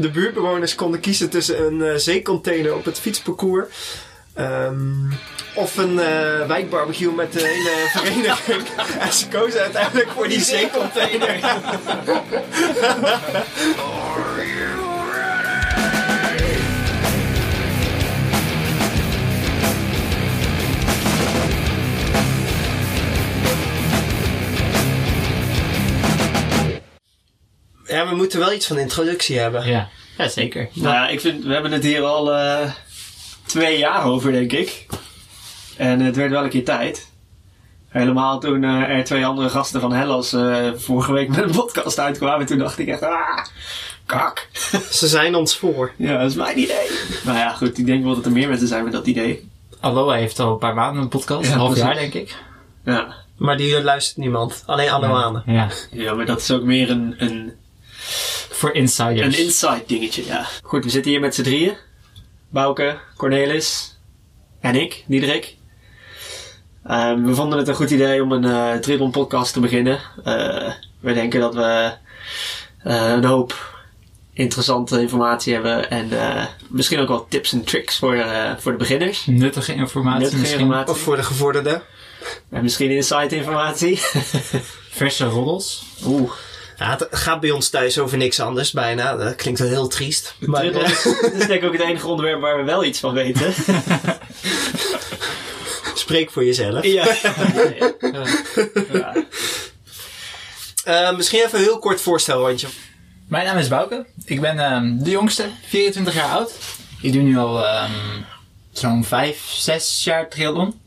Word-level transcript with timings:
De 0.00 0.10
buurtbewoners 0.10 0.74
konden 0.74 1.00
kiezen 1.00 1.30
tussen 1.30 1.66
een 1.66 1.82
eh, 1.82 1.96
zeecontainer 1.96 2.74
op 2.74 2.84
het 2.84 2.98
fietsparcours. 2.98 3.66
ehm, 4.34 5.10
of 5.54 5.76
een 5.76 5.98
eh, 5.98 6.46
wijkbarbecue 6.46 7.12
met 7.12 7.32
de 7.32 7.40
hele 7.40 7.88
vereniging. 8.04 8.62
en 8.98 9.12
ze 9.12 9.28
kozen 9.28 9.60
uiteindelijk 9.60 10.08
voor 10.10 10.28
die 10.28 10.40
zeecontainer. 10.40 11.38
ja, 27.98 28.08
we 28.08 28.16
moeten 28.16 28.38
wel 28.38 28.52
iets 28.52 28.66
van 28.66 28.78
introductie 28.78 29.38
hebben. 29.38 29.66
Ja, 29.66 29.88
ja 30.18 30.28
zeker. 30.28 30.68
Nou 30.72 30.94
ja, 30.94 31.08
ik 31.08 31.20
vind, 31.20 31.44
we 31.44 31.52
hebben 31.52 31.72
het 31.72 31.82
hier 31.82 32.02
al 32.02 32.34
eh, 32.34 32.70
twee 33.46 33.78
jaar 33.78 34.04
over, 34.04 34.32
denk 34.32 34.52
ik. 34.52 34.86
En 35.76 36.00
het 36.00 36.16
werd 36.16 36.30
wel 36.30 36.44
een 36.44 36.48
keer 36.48 36.64
tijd. 36.64 37.10
Helemaal 37.88 38.40
toen 38.40 38.64
eh, 38.64 38.70
er 38.70 39.04
twee 39.04 39.26
andere 39.26 39.48
gasten 39.48 39.80
van 39.80 39.92
Hellas 39.92 40.32
eh, 40.32 40.70
vorige 40.74 41.12
week 41.12 41.28
met 41.28 41.38
een 41.38 41.50
podcast 41.50 41.98
uitkwamen. 41.98 42.46
Toen 42.46 42.58
dacht 42.58 42.78
ik 42.78 42.88
echt, 42.88 43.02
ah, 43.02 43.44
kak. 44.06 44.48
Ze 44.90 45.08
zijn 45.08 45.34
ons 45.34 45.56
voor. 45.56 45.92
Ja, 45.96 46.18
dat 46.18 46.30
is 46.30 46.36
mijn 46.36 46.58
idee. 46.58 46.90
nou 47.24 47.38
ja, 47.38 47.52
goed, 47.52 47.78
ik 47.78 47.86
denk 47.86 48.04
wel 48.04 48.14
dat 48.14 48.24
er 48.24 48.32
meer 48.32 48.48
mensen 48.48 48.68
zijn 48.68 48.84
met 48.84 48.92
dat 48.92 49.06
idee. 49.06 49.48
Aloha 49.80 50.16
heeft 50.16 50.38
al 50.38 50.52
een 50.52 50.58
paar 50.58 50.74
maanden 50.74 51.02
een 51.02 51.08
podcast. 51.08 51.46
Ja, 51.46 51.52
een 51.52 51.58
half 51.58 51.76
jaar 51.76 51.94
denk 51.94 52.14
ik. 52.14 52.36
Ja. 52.84 53.14
Maar 53.36 53.56
die 53.56 53.82
luistert 53.82 54.16
niemand. 54.16 54.62
Alleen 54.66 54.90
Aloanen. 54.90 55.42
Ja. 55.46 55.68
ja, 55.90 56.14
maar 56.14 56.26
dat 56.26 56.40
is 56.40 56.50
ook 56.50 56.62
meer 56.62 56.90
een, 56.90 57.14
een, 57.18 57.52
Voor 58.50 58.74
insiders. 58.74 59.38
een 59.38 59.44
inside 59.44 59.82
dingetje, 59.86 60.24
ja. 60.24 60.46
Goed, 60.62 60.84
we 60.84 60.90
zitten 60.90 61.10
hier 61.10 61.20
met 61.20 61.34
z'n 61.34 61.42
drieën. 61.42 61.76
Bouke, 62.50 62.98
Cornelis 63.16 63.98
en 64.60 64.74
ik, 64.74 65.04
Diederik. 65.06 65.56
Ehm, 66.86 67.22
we 67.24 67.34
vonden 67.34 67.58
het 67.58 67.68
een 67.68 67.74
goed 67.74 67.90
idee 67.90 68.22
om 68.22 68.32
een 68.32 68.44
uh, 68.44 68.74
triathlon 68.74 69.10
podcast 69.10 69.52
te 69.52 69.60
beginnen. 69.60 69.98
Eh, 70.24 70.72
we 71.00 71.12
denken 71.14 71.40
dat 71.40 71.54
we 71.54 71.92
eh, 72.82 73.10
een 73.10 73.24
hoop 73.24 73.76
interessante 74.32 75.00
informatie 75.00 75.52
hebben 75.54 75.90
en 75.90 76.20
eh, 76.20 76.44
misschien 76.68 76.98
ook 76.98 77.08
wel 77.08 77.26
tips 77.28 77.52
en 77.52 77.64
tricks 77.64 77.98
voor, 77.98 78.14
eh, 78.14 78.52
voor 78.58 78.72
de 78.72 78.78
beginners. 78.78 79.26
Nuttige 79.26 79.74
informatie 79.74 80.18
Nuttige 80.20 80.40
misschien. 80.40 80.60
informatie. 80.60 80.92
Of 80.94 80.98
voor 81.00 81.16
de 81.16 81.22
gevorderden. 81.22 81.82
En 82.50 82.62
misschien 82.62 82.90
inside 82.90 83.36
informatie. 83.36 83.98
Verse 84.98 85.24
roddels. 85.24 85.82
Oeh. 86.06 86.32
Ja, 86.78 86.90
het 86.90 87.06
gaat 87.10 87.40
bij 87.40 87.50
ons 87.50 87.68
thuis 87.68 87.98
over 87.98 88.16
niks 88.16 88.40
anders 88.40 88.72
bijna. 88.72 89.16
Dat 89.16 89.34
klinkt 89.34 89.60
wel 89.60 89.68
heel 89.68 89.88
triest. 89.88 90.34
Maar, 90.38 90.64
eh, 90.72 90.90
is, 90.90 91.02
dat 91.02 91.32
is 91.32 91.46
denk 91.46 91.62
ik 91.62 91.64
ook 91.64 91.72
het 91.72 91.82
enige 91.82 92.06
onderwerp 92.06 92.40
waar 92.40 92.56
we 92.56 92.62
wel 92.62 92.84
iets 92.84 92.98
van 92.98 93.14
weten. 93.14 93.54
spreek 95.94 96.30
voor 96.30 96.44
jezelf. 96.44 96.84
ja. 96.84 97.06
ja. 98.92 99.14
Eh, 100.84 101.16
misschien 101.16 101.44
even 101.44 101.58
een 101.58 101.64
heel 101.64 101.78
kort 101.78 102.00
voorstelrondje. 102.00 102.68
Mijn 103.28 103.46
naam 103.46 103.56
is 103.56 103.68
Bouke. 103.68 104.06
Ik 104.24 104.40
ben 104.40 104.58
ehm, 104.58 104.98
de 104.98 105.10
jongste, 105.10 105.48
24 105.66 106.14
jaar 106.14 106.30
oud. 106.30 106.52
Ik 107.00 107.12
doe 107.12 107.22
nu 107.22 107.38
al 107.38 107.66
ehm, 107.66 107.92
zo'n 108.72 109.04
5, 109.04 109.42
6 109.46 110.04
jaar 110.04 110.28
triathlon. 110.28 110.80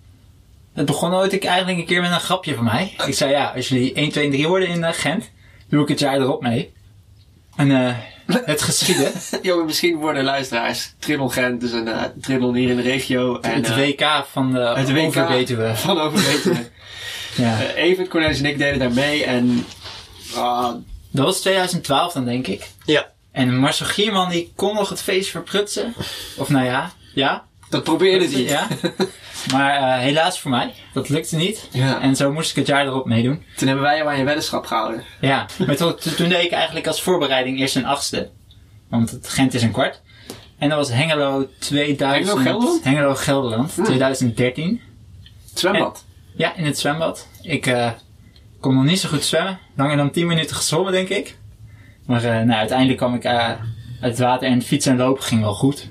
Het 0.73 0.86
begon 0.86 1.14
ooit 1.14 1.33
ik 1.33 1.44
eigenlijk 1.44 1.80
een 1.80 1.86
keer 1.86 2.02
met 2.02 2.11
een 2.11 2.20
grapje 2.20 2.55
van 2.55 2.64
mij. 2.64 2.94
Ik 3.05 3.14
zei 3.14 3.31
ja, 3.31 3.52
als 3.55 3.70
jullie 3.70 3.94
1, 3.94 4.09
2 4.09 4.26
en 4.26 4.31
3 4.31 4.48
worden 4.48 4.67
in 4.67 4.83
eh, 4.83 4.94
Gent, 4.94 5.30
doe 5.72 5.81
ik 5.81 5.88
het 5.88 6.00
jaar 6.00 6.22
erop 6.22 6.41
mee. 6.41 6.73
En 7.55 7.72
eh, 7.72 7.95
het 8.45 8.61
geschiedde. 8.61 9.11
Jongen, 9.41 9.66
misschien 9.66 9.95
worden 9.95 10.23
luisteraars. 10.23 10.94
Triathlon 11.00 11.31
Gent 11.31 11.64
is 11.64 11.72
een 11.72 11.88
uh, 11.88 12.03
triathlon 12.22 12.55
hier 12.55 12.69
in 12.69 12.75
de 12.75 12.81
regio. 12.81 13.39
En, 13.39 13.53
het 13.53 13.67
eh, 13.67 13.75
WK 13.75 14.25
van 14.31 14.52
de 14.52 14.59
het 14.59 14.92
WK 14.92 15.05
Overbetuwe. 15.05 15.76
Van 15.76 15.99
Overbetuwe. 15.99 16.70
Ja. 17.36 17.59
Eh, 17.61 17.83
Evert, 17.83 18.08
Cornelis 18.08 18.39
en 18.39 18.45
ik 18.45 18.58
deden 18.58 18.80
daar 18.80 18.92
mee. 18.92 19.23
En 19.23 19.65
ah, 20.36 20.73
Dat 21.11 21.26
was 21.26 21.39
2012 21.39 22.14
dan 22.14 22.26
denk 22.26 22.48
ik. 22.48 22.70
Ja. 22.86 23.11
En 23.32 23.58
Marcel 23.58 23.86
Gierman 23.86 24.30
die 24.30 24.52
kon 24.55 24.76
nog 24.76 24.89
het 24.89 25.02
feest 25.02 25.30
verprutsen. 25.30 25.93
Of 26.38 26.49
nou 26.49 26.65
ja, 26.65 26.92
ja. 27.14 27.45
Dat 27.71 27.83
probeerde 27.83 28.30
hij. 28.30 28.42
Ja. 28.42 28.67
Maar 29.52 29.76
eh, 29.76 29.99
helaas 29.99 30.39
voor 30.39 30.52
mij, 30.52 30.73
dat 30.93 31.09
lukte 31.09 31.36
niet. 31.36 31.67
Ja. 31.71 32.02
En 32.02 32.15
zo 32.15 32.32
moest 32.32 32.49
ik 32.49 32.55
het 32.55 32.67
jaar 32.67 32.86
erop 32.86 33.05
meedoen. 33.05 33.43
Toen 33.55 33.67
hebben 33.67 33.86
wij 33.86 33.98
jou 33.98 34.09
aan 34.09 34.17
je 34.17 34.23
weddenschap 34.23 34.65
gehouden. 34.65 35.04
Ja, 35.21 35.45
maar 35.65 35.76
toen, 35.76 35.95
toen 35.95 36.30
deed 36.30 36.43
ik 36.43 36.52
eigenlijk 36.52 36.87
als 36.87 37.02
voorbereiding 37.02 37.59
eerst 37.59 37.76
een 37.76 37.86
achtste. 37.86 38.30
Want 38.89 39.11
het 39.11 39.30
Gent 39.30 39.54
is 39.54 39.64
een 39.64 39.71
kwart. 39.71 40.02
En 40.58 40.70
dat 40.70 40.77
was 40.77 40.92
Hengelo 40.92 41.48
2000. 41.59 42.27
Hengelo-Gelderland? 42.27 42.83
Hengelo 42.83 43.15
Gelderland, 43.15 43.73
2013. 43.83 44.82
Het 45.49 45.59
zwembad. 45.59 46.05
Ja, 46.36 46.55
in 46.55 46.65
het 46.65 46.80
zwembad. 46.80 47.27
Ik 47.42 47.65
eh, 47.67 47.89
kon 48.59 48.76
nog 48.76 48.83
niet 48.83 48.99
zo 48.99 49.09
goed 49.09 49.23
zwemmen. 49.23 49.59
Langer 49.76 49.98
dan 49.98 50.11
10 50.11 50.27
minuten 50.27 50.55
gezwommen, 50.55 50.92
denk 50.92 51.09
ik. 51.09 51.38
Maar 52.05 52.23
eh, 52.23 52.32
nou, 52.32 52.59
uiteindelijk 52.59 52.98
kwam 52.98 53.15
ik 53.15 53.26
uit 53.26 53.58
het 53.99 54.20
water 54.20 54.48
en 54.48 54.61
fietsen 54.61 54.92
en 54.92 54.98
lopen 54.98 55.23
ging 55.23 55.42
wel 55.42 55.53
goed. 55.53 55.89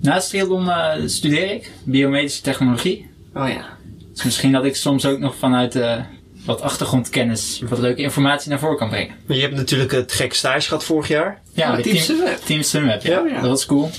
Naast 0.00 0.28
triathlon 0.28 0.70
eh, 0.70 0.92
studeer 1.06 1.50
ik 1.50 1.70
biomedische 1.84 2.42
technologie. 2.42 3.10
Oh 3.34 3.48
ja. 3.48 3.76
Dus 4.12 4.24
misschien 4.24 4.52
dat 4.52 4.64
ik 4.64 4.76
soms 4.76 5.06
ook 5.06 5.18
nog 5.18 5.34
vanuit 5.36 5.74
eh, 5.76 6.00
wat 6.44 6.60
achtergrondkennis 6.60 7.62
wat 7.68 7.78
leuke 7.78 8.02
informatie 8.02 8.50
naar 8.50 8.58
voren 8.58 8.76
kan 8.76 8.88
brengen. 8.88 9.14
Maar 9.26 9.36
je 9.36 9.42
hebt 9.42 9.54
natuurlijk 9.54 9.92
het 9.92 10.12
gek 10.12 10.34
stage 10.34 10.60
gehad 10.68 10.84
vorig 10.84 11.08
jaar. 11.08 11.40
Ja, 11.52 11.72
Oh, 11.76 11.78
Team 11.82 11.96
Sunweb. 11.96 12.38
Team 12.44 12.62
Sunweb, 12.62 13.02
ja. 13.02 13.22
Dat 13.22 13.48
was 13.50 13.66
cool. 13.66 13.90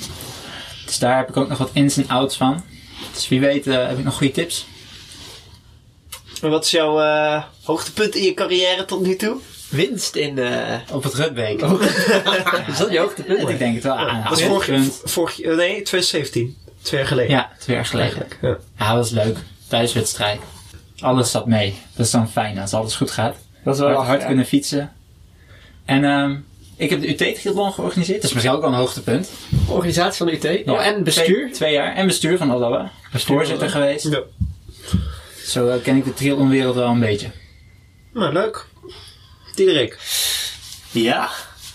Dus 0.85 0.99
daar 0.99 1.17
heb 1.17 1.29
ik 1.29 1.38
ook 1.38 1.49
nog 1.49 1.57
wat 1.57 1.69
ins 1.73 1.97
en 1.97 2.07
outs 2.07 2.38
van. 2.38 2.63
Dus 3.13 3.27
wie 3.27 3.39
weet 3.39 3.67
eh, 3.67 3.88
heb 3.88 3.97
ik 3.97 4.03
nog 4.03 4.17
goede 4.17 4.33
tips. 4.33 4.65
En 6.41 6.49
wat 6.49 6.63
is 6.65 6.71
jouw 6.71 6.99
eh, 6.99 7.43
hoogtepunt 7.63 8.15
in 8.15 8.23
je 8.23 8.33
carrière 8.33 8.85
tot 8.85 9.01
nu 9.01 9.15
toe? 9.15 9.38
Winst 9.69 10.16
in 10.16 10.35
de... 10.35 10.80
Op 10.91 11.03
het 11.03 11.13
Rutbeek. 11.13 11.62
Is 12.72 12.78
dat 12.78 12.91
je 12.91 13.00
hoogtepunt? 13.00 13.50
Ik 13.50 13.57
denk 13.59 13.75
het 13.75 13.84
wel. 13.84 13.97
Dat 13.97 14.12
nou, 14.12 14.38
vorig, 14.38 14.81
vorig, 15.03 15.41
eh, 15.41 15.56
nee, 15.56 15.81
2017. 15.81 16.57
Twee 16.81 17.00
jaar 17.00 17.09
geleden. 17.09 17.31
Ja, 17.31 17.52
twee 17.59 17.75
jaar 17.75 17.85
geleden. 17.85 18.28
Ja. 18.41 18.57
Ja, 18.78 18.88
dat 18.88 18.97
was 18.97 19.09
leuk. 19.09 19.38
Thuiswedstrijd. 19.68 20.40
Alles 21.00 21.31
zat 21.31 21.46
mee. 21.46 21.75
Dat 21.96 22.06
is 22.06 22.12
dan 22.12 22.30
fijn 22.30 22.57
als 22.59 22.74
alles 22.74 22.96
goed 22.96 23.12
gaat. 23.12 23.35
Dat 23.63 23.75
is 23.75 23.81
Hard, 23.81 23.96
wel 23.96 24.06
hard 24.06 24.25
kunnen 24.25 24.46
fietsen. 24.46 24.91
En 25.86 26.03
ehm 26.03 26.36
ik 26.80 26.90
heb 26.90 27.01
de 27.01 27.09
UT-triathlon 27.09 27.74
georganiseerd. 27.74 28.22
Dat 28.22 28.30
is 28.30 28.34
misschien 28.34 28.56
ook 28.56 28.62
wel 28.62 28.69
een 28.69 28.78
hoogtepunt. 28.78 29.31
Organisatie 29.68 30.18
van 30.18 30.28
de 30.28 30.34
UT. 30.34 30.66
Ja, 30.66 30.74
Oh, 30.74 30.86
en 30.86 31.03
bestuur. 31.03 31.25
Twee, 31.25 31.51
twee 31.51 31.74
jaar. 31.74 31.96
En 31.96 32.07
bestuur 32.07 32.38
van 32.38 32.51
Aloha. 32.51 32.91
Voorzitter 33.12 33.69
geweest. 33.69 34.09
Ja. 34.09 34.22
Zo 35.46 35.68
eh, 35.68 35.81
ken 35.81 35.96
ik 35.96 36.03
de 36.03 36.13
triathlonwereld 36.13 36.75
wel 36.75 36.90
een 36.90 37.00
beetje. 37.00 37.28
Nou, 38.13 38.34
leuk. 38.34 38.66
Diederik. 39.65 39.97
Ja, 40.91 41.29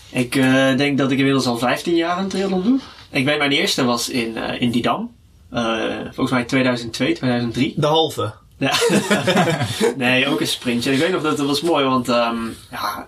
ik 0.09 0.35
eh, 0.35 0.77
denk 0.77 0.97
dat 0.97 1.11
ik 1.11 1.17
inmiddels 1.17 1.45
al 1.45 1.57
15 1.57 1.95
jaar 1.95 2.17
een 2.17 2.27
triathlon 2.27 2.63
doe. 2.63 2.79
Ik 3.09 3.25
weet, 3.25 3.37
mijn 3.37 3.51
eerste 3.51 3.83
was 3.83 4.09
in, 4.09 4.37
eh, 4.37 4.61
in 4.61 4.71
Didam. 4.71 5.15
Eh, 5.51 5.63
volgens 6.03 6.31
mij 6.31 6.43
2002, 6.43 7.13
2003. 7.13 7.73
De 7.77 7.85
halve. 7.87 8.33
Ja. 8.57 8.73
nee, 9.97 10.27
ook 10.27 10.39
een 10.39 10.47
sprintje. 10.47 10.91
Ik 10.91 10.99
weet 10.99 11.11
nog 11.11 11.21
dat 11.21 11.37
het 11.37 11.47
was 11.47 11.61
mooi, 11.61 11.85
want 11.85 12.09
ehm, 12.09 12.37
ja, 12.71 13.07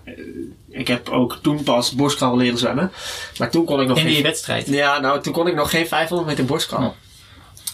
ik 0.70 0.88
heb 0.88 1.08
ook 1.08 1.38
toen 1.42 1.62
pas 1.62 1.92
borstkrabbel 1.92 2.38
leren 2.38 2.58
zwemmen. 2.58 2.92
Maar 3.38 3.50
toen 3.50 3.64
kon 3.64 3.80
ik 3.80 3.88
nog 3.88 3.96
In 3.96 4.02
geen- 4.04 4.12
die 4.12 4.22
wedstrijd. 4.22 4.66
Ja, 4.66 4.98
nou, 4.98 5.20
toen 5.22 5.32
kon 5.32 5.46
ik 5.46 5.54
nog 5.54 5.70
geen 5.70 5.86
500 5.86 6.28
meter 6.28 6.44
borstkrabbel. 6.44 6.88
Oh. 6.88 6.94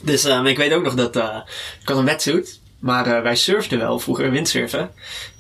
Dus 0.03 0.25
ehm, 0.25 0.47
ik 0.47 0.57
weet 0.57 0.73
ook 0.73 0.83
nog 0.85 0.95
dat 0.95 1.17
ik 1.17 1.89
had 1.89 1.97
een 1.99 2.05
wetsuit. 2.05 2.63
Maar 2.79 3.23
wij 3.23 3.37
surfden 3.37 3.79
wel 3.79 3.99
vroeger, 3.99 4.31
windsurfen. 4.31 4.91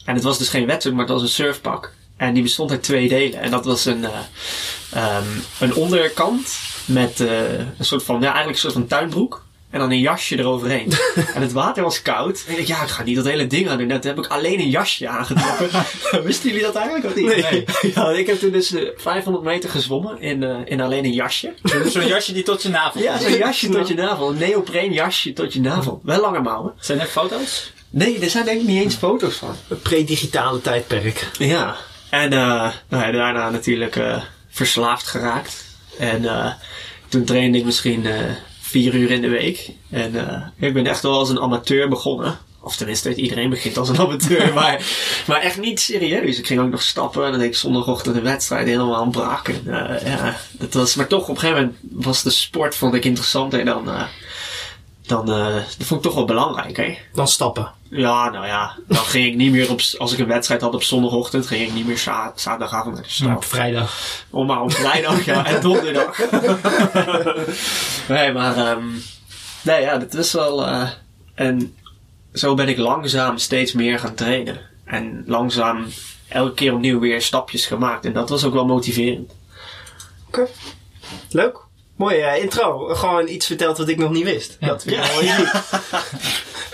En 0.04 0.14
het 0.14 0.24
was 0.24 0.38
dus 0.38 0.48
geen 0.48 0.66
wetsuit, 0.66 0.94
maar 0.94 1.04
het 1.04 1.12
was 1.12 1.22
een 1.22 1.28
surfpak. 1.28 1.92
En 2.16 2.34
die 2.34 2.42
bestond 2.42 2.70
uit 2.70 2.82
twee 2.82 3.08
delen. 3.08 3.40
En 3.40 3.50
dat 3.50 3.64
was 3.64 3.84
een, 3.84 4.04
eh, 4.04 4.18
ehm, 4.90 5.28
een 5.60 5.74
onderkant 5.74 6.58
met 6.84 7.20
eh, 7.20 7.58
een 7.58 7.84
soort 7.84 8.02
van, 8.02 8.14
ja, 8.14 8.26
eigenlijk 8.26 8.54
een 8.54 8.62
soort 8.62 8.72
van 8.72 8.86
tuinbroek. 8.86 9.44
En 9.74 9.80
dan 9.80 9.90
een 9.90 10.00
jasje 10.00 10.38
eroverheen. 10.38 10.92
en 11.34 11.42
het 11.42 11.52
water 11.52 11.82
was 11.82 12.02
koud. 12.02 12.44
En 12.46 12.52
ik 12.52 12.56
dacht, 12.56 12.68
ja, 12.68 12.82
ik 12.82 12.88
ga 12.88 13.02
niet 13.02 13.16
dat 13.16 13.24
hele 13.24 13.46
ding 13.46 13.68
aan 13.68 13.78
doen. 13.78 13.86
Net 13.86 14.04
heb 14.04 14.18
ik 14.18 14.26
alleen 14.26 14.60
een 14.60 14.70
jasje 14.70 15.08
aangetrokken. 15.08 15.68
Wisten 16.24 16.48
jullie 16.48 16.64
dat 16.64 16.74
eigenlijk 16.74 17.06
of 17.06 17.14
niet? 17.14 17.26
Nee. 17.26 17.64
Ja, 17.94 18.10
ik 18.10 18.26
heb 18.26 18.38
toen 18.38 18.50
dus 18.50 18.74
eh, 18.74 18.88
500 18.96 19.44
meter 19.44 19.70
gezwommen 19.70 20.20
in, 20.20 20.42
eh, 20.42 20.56
in 20.64 20.80
alleen 20.80 21.04
een 21.04 21.12
jasje. 21.12 21.54
Zo'n 21.86 22.06
jasje 22.06 22.32
die 22.32 22.42
tot 22.42 22.62
je 22.62 22.68
navel 22.68 23.02
Ja, 23.02 23.18
zo'n 23.18 23.36
jasje 23.36 23.68
tot 23.68 23.88
je 23.88 23.94
navel. 23.94 24.30
Een 24.30 24.38
neopreen 24.38 24.92
jasje 24.92 25.32
tot 25.32 25.52
je 25.52 25.60
navel. 25.60 26.00
Wel 26.02 26.20
lange 26.20 26.40
mouwen. 26.40 26.72
Zijn 26.80 27.00
er 27.00 27.06
foto's? 27.06 27.72
Nee, 27.94 28.18
er 28.18 28.30
zijn 28.30 28.44
denk 28.44 28.60
ik 28.60 28.66
niet 28.66 28.82
eens 28.82 28.94
foto's 28.94 29.34
van. 29.34 29.56
Het 29.68 29.82
pre-digitale 29.82 30.60
tijdperk. 30.60 31.28
Ja. 31.38 31.76
En 32.10 32.32
eh, 32.32 32.72
nou 32.88 33.04
ja, 33.04 33.10
daarna 33.10 33.50
natuurlijk 33.50 33.96
eh, 33.96 34.22
verslaafd 34.48 35.06
geraakt. 35.06 35.64
En 35.98 36.24
eh, 36.24 36.52
toen 37.08 37.24
trainde 37.24 37.58
ik 37.58 37.64
misschien 37.64 38.06
eh, 38.06 38.30
vier 38.60 38.94
uur 38.94 39.10
in 39.10 39.20
de 39.20 39.28
week. 39.28 39.70
En 39.90 40.28
eh, 40.28 40.66
ik 40.66 40.74
ben 40.74 40.86
echt 40.86 41.02
wel 41.02 41.18
als 41.18 41.28
een 41.30 41.40
amateur 41.40 41.88
begonnen. 41.88 42.38
Of 42.60 42.76
tenminste, 42.76 43.14
iedereen 43.14 43.50
begint 43.50 43.78
als 43.78 43.88
een 43.88 43.98
amateur, 43.98 44.52
maar, 44.60 44.84
maar 45.26 45.40
echt 45.40 45.60
niet 45.60 45.80
serieus. 45.80 46.38
Ik 46.38 46.46
ging 46.46 46.60
ook 46.60 46.70
nog 46.70 46.82
stappen 46.82 47.24
en 47.24 47.30
dan 47.30 47.40
deed 47.40 47.48
ik 47.48 47.56
zondagochtend 47.56 48.14
de 48.14 48.20
wedstrijd 48.20 48.66
helemaal 48.66 49.08
brak. 49.08 49.48
En, 49.48 49.62
eh, 49.66 50.06
ja, 50.06 50.36
dat 50.52 50.74
was, 50.74 50.94
maar 50.94 51.06
toch, 51.06 51.22
op 51.22 51.28
een 51.28 51.38
gegeven 51.38 51.62
moment 51.62 52.04
was 52.04 52.22
de 52.22 52.30
sport 52.30 52.74
vond 52.74 52.94
ik 52.94 53.04
interessanter 53.04 53.64
dan, 53.64 53.90
eh, 53.90 54.02
dan 55.06 55.32
eh, 55.32 55.54
dat 55.54 55.86
vond 55.86 56.00
ik 56.00 56.06
toch 56.06 56.14
wel 56.14 56.24
belangrijk, 56.24 56.76
hè. 56.76 56.98
Dan 57.12 57.28
stappen. 57.28 57.72
Ja, 57.90 58.30
nou 58.30 58.46
ja, 58.46 58.76
dan 58.88 58.96
ging 58.96 59.26
ik 59.26 59.34
niet 59.34 59.52
meer 59.52 59.70
op, 59.70 59.80
als 59.98 60.12
ik 60.12 60.18
een 60.18 60.26
wedstrijd 60.26 60.60
had 60.60 60.74
op 60.74 60.82
zondagochtend, 60.82 61.46
ging 61.46 61.62
ik 61.62 61.74
niet 61.74 61.86
meer 61.86 61.98
za 61.98 62.32
zaterdagavond 62.36 62.94
naar 62.94 63.02
de 63.02 63.10
stad. 63.10 63.26
Maar 63.26 63.36
op 63.36 63.44
vrijdag. 63.44 63.96
Om 64.30 64.46
maar 64.46 64.62
op 64.62 64.72
vrijdag, 64.72 65.24
ja, 65.24 65.46
en 65.46 65.60
donderdag. 65.60 66.18
nee, 68.08 68.32
maar, 68.32 68.56
ehm 68.56 68.84
nee, 69.62 69.80
ja, 69.80 69.98
dat 69.98 70.14
is 70.14 70.32
wel, 70.32 70.66
eh 70.66 70.88
en 71.34 71.76
zo 72.32 72.54
ben 72.54 72.68
ik 72.68 72.78
langzaam 72.78 73.38
steeds 73.38 73.72
meer 73.72 73.98
gaan 73.98 74.14
trainen. 74.14 74.60
En 74.84 75.24
langzaam 75.26 75.86
elke 76.28 76.54
keer 76.54 76.72
opnieuw 76.72 76.98
weer 76.98 77.22
stapjes 77.22 77.66
gemaakt. 77.66 78.04
En 78.04 78.12
dat 78.12 78.28
was 78.28 78.44
ook 78.44 78.52
wel 78.52 78.66
motiverend. 78.66 79.32
Oké. 80.26 80.46
Leuk. 81.30 81.63
Mooie 81.96 82.22
eh, 82.22 82.42
intro. 82.42 82.86
Gewoon 82.94 83.28
iets 83.28 83.46
verteld 83.46 83.78
wat 83.78 83.88
ik 83.88 83.96
nog 83.98 84.10
niet 84.10 84.24
wist. 84.24 84.56
Dat 84.60 84.82
vind 84.82 84.96
ik 84.96 85.02
wel 85.04 85.22
uniek. 85.22 85.50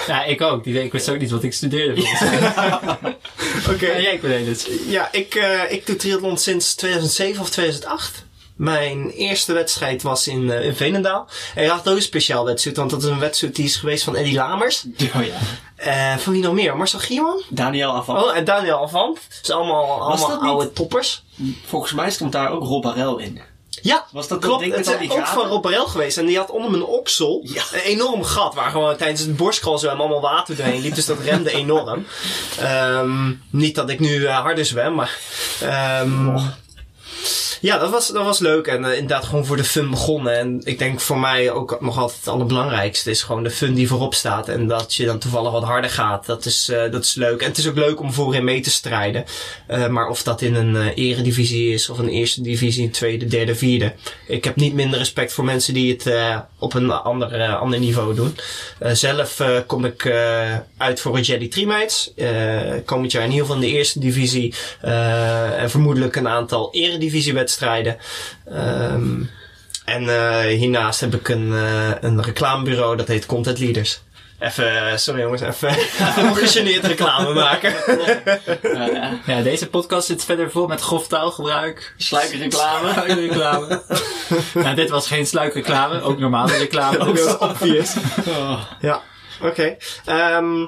Ja, 0.07 0.25
ik 0.25 0.41
ook. 0.41 0.65
Die- 0.65 0.83
Ik 0.83 0.93
wist 0.93 1.09
ook 1.09 1.19
niet 1.19 1.31
wat 1.31 1.43
ik 1.43 1.53
studeerde. 1.53 2.01
Oké. 3.73 3.87
En 3.87 4.03
jij, 4.03 4.19
Cornelis? 4.19 4.67
Ja, 4.87 5.09
ik, 5.13 5.35
eh, 5.35 5.73
ik 5.73 5.87
doe 5.87 5.97
triathlon 5.97 6.39
sinds 6.39 6.75
2007 6.75 7.41
of 7.43 7.51
2008. 7.51 8.25
Mijn 8.57 9.11
eerste 9.11 9.53
wedstrijd 9.53 10.03
was 10.03 10.27
in, 10.29 10.51
eh, 10.51 10.65
in 10.65 10.75
Veenendaal. 10.77 11.29
En 11.55 11.63
je 11.65 11.69
had 11.71 11.89
ook 11.89 11.97
een 11.97 12.03
speciaal 12.03 12.45
wedstrijd, 12.45 12.77
want 12.77 12.91
dat 12.91 13.03
is 13.03 13.09
een 13.09 13.19
wedstrijd 13.19 13.57
die 13.57 13.65
is 13.65 13.77
geweest 13.77 14.05
van 14.05 14.17
Eddie 14.17 14.35
Lamers. 14.35 14.85
Oh 15.17 15.25
ja. 15.25 15.35
Eh 15.77 16.17
van 16.17 16.33
wie 16.33 16.43
nog 16.43 16.55
meer? 16.55 16.77
Marcel 16.77 16.99
Gierman? 16.99 17.43
Daniel 17.49 17.91
Avant. 17.95 18.25
Oh, 18.25 18.37
en 18.37 18.45
Daniel 18.45 18.83
Avant. 18.83 19.19
Dus 19.41 19.51
allemaal, 19.51 20.01
allemaal 20.03 20.31
niet? 20.31 20.41
oude 20.51 20.73
toppers. 20.73 21.23
Volgens 21.67 21.93
mij 21.93 22.11
stond 22.11 22.33
daar 22.33 22.51
ook 22.51 22.63
Rob 22.63 22.83
Barel 22.83 23.19
in. 23.19 23.41
Ja, 23.83 24.07
Was 24.13 24.29
dat 24.29 24.39
klopt. 24.41 24.61
ding 24.61 24.73
Het 24.75 24.81
met 24.87 24.89
is 24.89 24.95
al 24.95 25.01
die 25.01 25.11
ook 25.11 25.19
gaten? 25.19 25.35
van 25.35 25.47
Rob 25.51 25.63
Barel 25.63 25.87
geweest. 25.87 26.19
En 26.19 26.27
die 26.27 26.37
had 26.37 26.51
onder 26.51 26.71
mijn 26.71 26.85
oksel 26.85 27.41
Ja. 27.45 27.63
een 27.73 27.81
enorm 27.81 28.25
gat. 28.25 28.55
Waar 28.55 28.71
gewoon 28.71 28.97
tijdens 28.97 29.21
het 29.21 29.37
borstkrol 29.37 29.79
zo 29.79 29.89
allemaal 29.89 30.21
water 30.21 30.57
doorheen 30.57 30.81
liep. 30.81 30.95
Dus 30.95 31.07
dat 31.07 31.19
remde 31.19 31.51
enorm. 31.53 32.07
Ehm, 32.59 33.33
niet 33.51 33.75
dat 33.75 33.91
ik 33.91 34.01
nu 34.01 34.25
eh, 34.27 34.39
harder 34.41 34.65
zwem, 34.67 34.95
maar... 34.95 35.19
ehm, 35.61 36.39
ja, 37.61 37.79
dat 37.79 37.91
was, 37.91 38.09
dat 38.09 38.25
was 38.25 38.39
leuk. 38.39 38.67
En 38.67 38.85
eh, 38.85 38.93
inderdaad 38.93 39.25
gewoon 39.25 39.47
voor 39.47 39.57
de 39.57 39.65
fun 39.65 39.91
begonnen. 39.91 40.39
En 40.39 40.61
ik 40.65 40.79
denk 40.79 41.01
voor 41.01 41.19
mij 41.19 41.51
ook 41.51 41.81
nog 41.81 41.99
altijd 41.99 42.19
het 42.19 42.29
allerbelangrijkste 42.29 43.11
is 43.11 43.23
gewoon 43.23 43.43
de 43.43 43.51
fun 43.51 43.75
die 43.75 43.89
voorop 43.89 44.15
staat. 44.15 44.49
En 44.49 44.67
dat 44.67 44.95
je 44.95 45.05
dan 45.05 45.19
toevallig 45.19 45.53
wat 45.53 45.63
harder 45.63 45.91
gaat. 45.91 46.27
Dat 46.27 46.45
is, 46.45 46.69
eh, 46.69 46.91
dat 46.91 47.05
is 47.05 47.15
leuk. 47.15 47.41
En 47.41 47.49
het 47.49 47.59
is 47.59 47.69
ook 47.69 47.77
leuk 47.77 48.01
om 48.01 48.13
voorin 48.13 48.45
mee 48.45 48.61
te 48.61 48.71
strijden. 48.71 49.25
Eh, 49.67 49.87
maar 49.87 50.09
of 50.09 50.23
dat 50.23 50.43
in 50.43 50.55
een 50.55 50.77
eredivisie 50.89 51.73
is 51.73 51.89
of 51.89 51.99
een 51.99 52.09
eerste 52.09 52.43
divisie, 52.43 52.85
een 52.85 52.91
tweede, 52.91 53.27
derde, 53.27 53.55
vierde. 53.55 53.93
Ik 54.27 54.45
heb 54.45 54.57
niet 54.57 54.75
minder 54.75 54.99
respect 54.99 55.33
voor 55.33 55.45
mensen 55.45 55.75
die 55.75 55.93
het 55.93 56.13
op 56.59 56.75
een 56.75 56.91
ander, 56.91 57.55
ander 57.55 57.79
niveau 57.79 58.15
doen. 58.15 58.37
Zelf 58.93 59.43
kom 59.67 59.85
ik 59.85 60.13
uit 60.77 61.01
voor 61.01 61.21
Jelly 61.21 61.49
Trimates. 61.49 62.13
Komend 62.85 63.13
jaar 63.13 63.23
in 63.23 63.31
ieder 63.31 63.47
geval 63.47 63.63
in 63.63 63.69
de 63.69 63.77
eerste 63.77 63.99
divisie. 63.99 64.55
en 64.81 65.71
vermoedelijk 65.71 66.17
een 66.17 66.29
aantal 66.29 66.73
eredivisiewedstrijden. 66.73 67.50
Ehm, 67.59 69.23
en 69.85 70.09
eh, 70.09 70.41
hiernaast 70.41 71.01
heb 71.01 71.15
ik 71.15 71.29
een, 71.29 71.53
eh, 71.53 71.91
een 72.01 72.23
reclamebureau 72.23 72.97
dat 72.97 73.09
heet 73.09 73.27
Content 73.27 73.59
Leaders. 73.59 74.01
Even, 74.39 74.91
eh, 74.91 74.97
sorry 74.97 75.21
jongens, 75.21 75.41
even, 75.41 75.69
ongegeneerd 76.29 76.85
reclame 76.85 77.35
maken. 77.35 77.75
Uh, 78.63 79.13
Ja, 79.37 79.43
deze 79.43 79.69
podcast 79.69 80.07
zit 80.07 80.25
verder 80.25 80.51
vol 80.51 80.67
met 80.67 80.81
grof 80.81 81.09
taalgebruik. 81.09 81.95
Sluikreclame. 81.97 82.93
Sluikreclame. 82.93 83.83
nou, 84.65 84.75
dit 84.75 84.91
was 84.91 85.07
geen 85.07 85.27
sluikreclame, 85.27 86.03
ook 86.03 86.19
normale 86.19 86.57
reclame. 86.57 86.99
Ook 86.99 87.17
dus- 87.17 87.25
zo 87.25 87.37
obvious. 87.37 87.95
Oh. 88.29 88.61
Ja, 88.81 89.03
oké. 89.43 89.77
Ehm, 90.05 90.65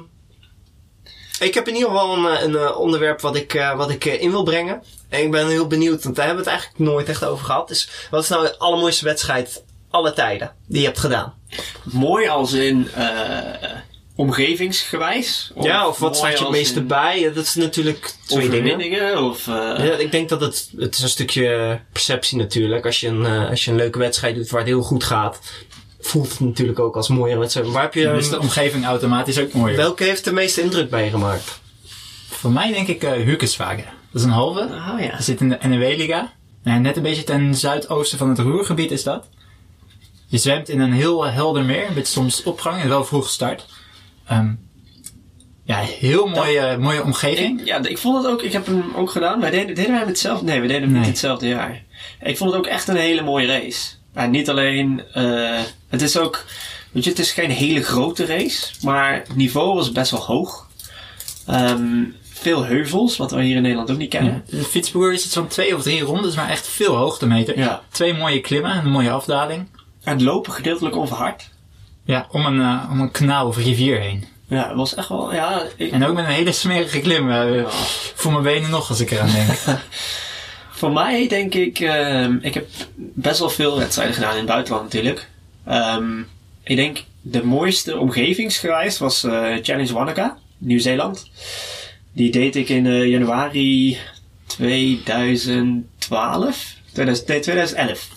ik 1.43 1.55
heb 1.55 1.69
in 1.69 1.75
ieder 1.75 1.90
geval 1.90 2.17
een, 2.17 2.55
een 2.55 2.75
onderwerp 2.75 3.20
wat 3.20 3.37
ik, 3.37 3.55
eh, 3.55 3.76
wat 3.76 3.90
ik 3.90 4.05
eh, 4.05 4.23
in 4.23 4.31
wil 4.31 4.43
brengen. 4.43 4.82
En 5.12 5.23
ik 5.23 5.31
ben 5.31 5.49
heel 5.49 5.67
benieuwd, 5.67 6.03
want 6.05 6.17
daar 6.17 6.26
hebben 6.26 6.44
we 6.44 6.50
het 6.50 6.59
eigenlijk 6.61 6.91
nooit 6.91 7.09
echt 7.09 7.25
over 7.25 7.44
gehad. 7.44 7.69
Dus 7.69 7.88
wat 8.11 8.23
is 8.23 8.29
nou 8.29 8.43
de 8.47 8.59
allermooiste 8.59 9.05
wedstrijd 9.05 9.64
alle 9.91 10.12
tijden 10.12 10.53
die 10.67 10.81
je 10.81 10.87
hebt 10.87 10.99
gedaan? 10.99 11.35
Mooi 11.82 12.29
als 12.29 12.53
in 12.53 12.88
eh, 12.94 13.06
omgevingsgewijs. 14.17 15.53
ja, 15.61 15.88
of 15.88 15.99
wat 15.99 16.17
staat 16.17 16.38
je 16.38 16.44
het 16.44 16.53
meeste 16.53 16.79
in 16.79 16.87
bij? 16.87 17.20
Ja, 17.20 17.31
Dat 17.31 17.44
is 17.44 17.55
natuurlijk 17.55 18.14
twee 18.26 18.49
dingen. 18.49 18.59
Overwinningen 18.73 19.23
of... 19.25 19.47
eh, 19.49 19.55
Ja, 19.55 19.97
ik 19.97 20.11
denk 20.11 20.29
dat 20.29 20.41
het, 20.41 20.70
het 20.76 20.94
is 20.97 21.03
een 21.03 21.09
stukje 21.09 21.81
perceptie 21.93 22.38
natuurlijk. 22.38 22.87
Als 22.87 23.00
je, 23.00 23.09
een, 23.09 23.26
eh, 23.26 23.49
als 23.50 23.64
je 23.64 23.70
een 23.70 23.76
leuke 23.76 23.99
wedstrijd 23.99 24.35
doet 24.35 24.50
waar 24.50 24.61
het 24.61 24.69
heel 24.69 24.82
goed 24.82 25.05
gaat, 25.05 25.38
voelt 26.00 26.31
het 26.31 26.41
natuurlijk 26.41 26.79
ook 26.79 26.97
als 26.97 27.09
mooie 27.09 27.38
wedstrijd. 27.38 27.67
Waar 27.69 27.82
heb 27.82 27.94
je, 27.94 28.05
Dan 28.05 28.17
is 28.17 28.29
de 28.31 28.41
omgeving 28.41 28.85
automatisch 28.85 29.38
ook 29.38 29.53
mooier. 29.53 29.76
welke 29.76 30.05
heeft 30.05 30.25
de 30.25 30.32
meeste 30.32 30.61
indruk 30.61 30.91
bij 30.91 31.05
je 31.05 31.11
gemaakt? 31.11 31.61
Voor 32.31 32.50
mij 32.50 32.73
denk 32.73 32.88
ik 32.88 33.03
uh, 33.05 33.11
Hukeswagen. 33.12 34.00
Dat 34.12 34.20
is 34.20 34.23
een 34.23 34.31
halve. 34.35 34.61
Oh 34.61 35.00
ja. 35.00 35.11
Dat 35.11 35.25
zit 35.25 35.41
in 35.41 35.49
de 35.49 35.59
NW-liga. 35.61 36.32
Nou, 36.62 36.81
net 36.81 36.97
een 36.97 37.03
beetje 37.03 37.25
ten 37.25 37.55
zuidoosten 37.55 38.19
van 38.19 38.29
het 38.29 38.38
Roergebied 38.38 38.91
is 38.91 39.03
dat. 39.03 39.29
Je 40.26 40.38
zwemt 40.38 40.69
in 40.69 40.81
een 40.81 40.93
heel 40.93 41.25
helder 41.26 41.64
meer, 41.64 41.87
met 41.94 42.09
soms 42.09 42.43
opgang 42.43 42.82
en 42.82 42.88
wel 42.88 43.05
vroeg 43.05 43.29
start. 43.29 43.67
Ehm, 44.26 44.53
ja, 45.64 45.79
heel 45.79 46.26
mooie, 46.26 46.76
mooie 46.79 47.03
omgeving. 47.03 47.61
Ik, 47.61 47.67
ja, 47.67 47.85
ik 47.85 47.99
vond 47.99 48.17
het 48.23 48.32
ook, 48.32 48.43
ik 48.43 48.53
heb 48.53 48.67
hem 48.67 48.93
ook 48.97 49.11
gedaan. 49.11 49.41
Wij 49.41 49.50
deden, 49.50 49.75
deden 49.75 49.91
wij 49.91 49.99
hem 49.99 50.09
hetzelfde? 50.09 50.44
Nee, 50.44 50.61
we 50.61 50.67
deden 50.67 50.82
hem 50.82 50.91
Nee. 50.91 50.99
niet 51.00 51.09
hetzelfde 51.09 51.49
jaar. 51.49 51.82
Ik 52.23 52.37
vond 52.37 52.50
het 52.50 52.59
ook 52.59 52.67
echt 52.67 52.88
een 52.88 52.97
hele 52.97 53.23
mooie 53.23 53.47
race. 53.47 53.88
Ja, 54.14 54.26
niet 54.26 54.50
alleen, 54.50 55.03
eh, 55.12 55.61
het 55.88 56.03
is 56.03 56.17
ook, 56.19 56.44
weet 56.93 57.05
je, 57.05 57.11
het 57.11 57.19
is 57.19 57.32
geen 57.32 57.50
hele 57.50 57.82
grote 57.82 58.26
race, 58.26 58.67
maar 58.82 59.14
het 59.14 59.37
niveau 59.37 59.75
was 59.75 59.93
best 59.93 60.11
wel 60.11 60.20
hoog. 60.20 60.70
Ehm, 61.46 62.04
veel 62.32 62.64
heuvels, 62.64 63.16
wat 63.16 63.30
we 63.30 63.42
hier 63.42 63.56
in 63.56 63.62
Nederland 63.62 63.90
ook 63.90 63.96
niet 63.98 64.10
kennen. 64.10 64.42
Ja, 64.46 64.56
de 64.58 64.64
fietsboer 64.64 65.12
is 65.12 65.22
het 65.22 65.32
zo'n 65.32 65.46
twee 65.46 65.76
of 65.76 65.82
drie 65.82 66.00
rondes, 66.02 66.34
maar 66.34 66.48
echt 66.50 66.68
veel 66.68 66.94
hoogtemeter. 66.96 67.58
Ja. 67.58 67.82
Twee 67.90 68.14
mooie 68.14 68.40
klimmen 68.40 68.70
en 68.70 68.84
een 68.84 68.90
mooie 68.90 69.10
afdaling. 69.10 69.66
En 70.04 70.12
het 70.12 70.22
lopen 70.22 70.52
gedeeltelijk 70.52 70.96
onverhard. 70.96 71.48
Ja, 72.04 72.26
om 72.30 72.46
een, 72.46 72.60
eh, 72.60 72.88
om 72.90 73.00
een 73.00 73.10
kanaal 73.10 73.46
of 73.46 73.56
rivier 73.56 74.00
heen. 74.00 74.24
Ja, 74.48 74.66
het 74.68 74.76
was 74.76 74.94
echt 74.94 75.08
wel, 75.08 75.34
ja, 75.34 75.62
ik- 75.76 75.92
En 75.92 76.04
ook 76.06 76.14
met 76.14 76.24
een 76.24 76.30
hele 76.30 76.52
smerige 76.52 77.00
klim. 77.00 77.30
eh, 77.30 77.66
voor 78.14 78.32
mijn 78.32 78.44
benen 78.44 78.70
nog 78.70 78.88
als 78.88 79.00
ik 79.00 79.10
eraan 79.10 79.30
denk. 79.32 79.48
Voor 80.70 80.92
mij 80.92 81.28
denk 81.28 81.54
ik, 81.54 81.80
ehm, 81.80 82.36
ik 82.40 82.54
heb 82.54 82.66
best 82.96 83.38
wel 83.38 83.50
veel 83.50 83.78
wedstrijden 83.78 84.14
gedaan 84.14 84.30
in 84.32 84.37
het 84.37 84.46
buitenland 84.46 84.82
natuurlijk. 84.84 85.28
Ehm, 85.66 86.18
ik 86.62 86.76
denk 86.76 87.04
de 87.20 87.44
mooiste 87.44 87.99
omgevingsgereis 87.99 88.99
was 88.99 89.25
eh, 89.25 89.30
Challenge 89.62 89.92
Wanaka, 89.92 90.37
Nieuw-Zeeland. 90.62 91.31
Die 92.12 92.31
deed 92.31 92.57
ik 92.57 92.69
in 92.69 92.87
eh, 92.87 93.07
januari 93.07 93.99
2012, 94.47 96.75
2000, 96.92 97.28
nee, 97.28 97.40
2011. 97.40 98.09